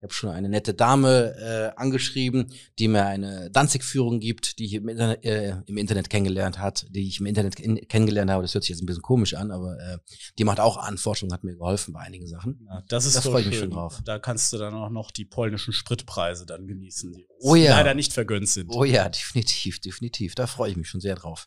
Ich 0.00 0.04
habe 0.04 0.14
schon 0.14 0.30
eine 0.30 0.48
nette 0.48 0.72
Dame 0.72 1.36
äh, 1.36 1.78
angeschrieben, 1.78 2.54
die 2.78 2.88
mir 2.88 3.04
eine 3.04 3.50
Danzig-Führung 3.50 4.18
gibt, 4.18 4.58
die 4.58 4.64
ich 4.64 4.72
im 4.72 4.88
Internet, 4.88 5.22
äh, 5.26 5.56
im 5.66 5.76
Internet 5.76 6.08
kennengelernt 6.08 6.58
hat, 6.58 6.86
die 6.88 7.06
ich 7.06 7.20
im 7.20 7.26
Internet 7.26 7.60
in, 7.60 7.86
kennengelernt 7.86 8.30
habe. 8.30 8.40
Das 8.42 8.54
hört 8.54 8.64
sich 8.64 8.70
jetzt 8.70 8.82
ein 8.82 8.86
bisschen 8.86 9.02
komisch 9.02 9.34
an, 9.34 9.50
aber 9.50 9.78
äh, 9.78 9.98
die 10.38 10.44
macht 10.44 10.58
auch 10.58 10.78
Anforschung, 10.78 11.30
hat 11.34 11.44
mir 11.44 11.54
geholfen 11.54 11.92
bei 11.92 12.00
einigen 12.00 12.26
Sachen. 12.26 12.66
Ja, 12.66 12.82
das 12.88 13.04
ist 13.04 13.14
das 13.14 13.26
freue 13.26 13.42
ich 13.42 13.48
mich 13.48 13.58
schon 13.58 13.72
drauf. 13.72 14.00
Da 14.02 14.18
kannst 14.18 14.54
du 14.54 14.56
dann 14.56 14.72
auch 14.72 14.88
noch 14.88 15.10
die 15.10 15.26
polnischen 15.26 15.74
Spritpreise 15.74 16.46
dann 16.46 16.66
genießen, 16.66 17.12
die 17.12 17.26
oh 17.40 17.54
ja. 17.54 17.72
leider 17.72 17.92
nicht 17.92 18.14
vergönnt 18.14 18.48
sind. 18.48 18.70
Oh 18.70 18.84
ja, 18.84 19.06
definitiv, 19.06 19.82
definitiv. 19.82 20.34
Da 20.34 20.46
freue 20.46 20.70
ich 20.70 20.78
mich 20.78 20.88
schon 20.88 21.02
sehr 21.02 21.16
drauf. 21.16 21.46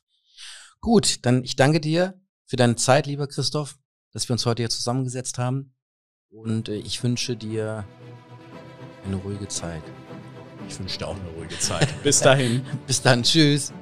Gut, 0.80 1.26
dann 1.26 1.44
ich 1.44 1.56
danke 1.56 1.82
dir 1.82 2.22
für 2.46 2.58
deine 2.58 2.76
Zeit, 2.76 3.08
lieber 3.08 3.26
Christoph, 3.26 3.80
dass 4.12 4.30
wir 4.30 4.34
uns 4.34 4.46
heute 4.46 4.62
hier 4.62 4.70
zusammengesetzt 4.70 5.40
haben. 5.40 5.74
Und 6.30 6.70
äh, 6.70 6.76
ich 6.76 7.02
wünsche 7.04 7.36
dir 7.36 7.86
eine 9.06 9.18
ruhige 9.18 9.48
Zeit. 9.48 9.84
Ich 10.68 10.80
wünsche 10.80 11.00
dir 11.00 11.08
auch 11.08 11.16
eine 11.20 11.30
ruhige 11.38 11.58
Zeit. 11.60 11.88
Bis 12.04 12.20
dahin. 12.20 12.66
Bis 12.88 13.02
dann. 13.02 13.24
Tschüss. 13.24 13.74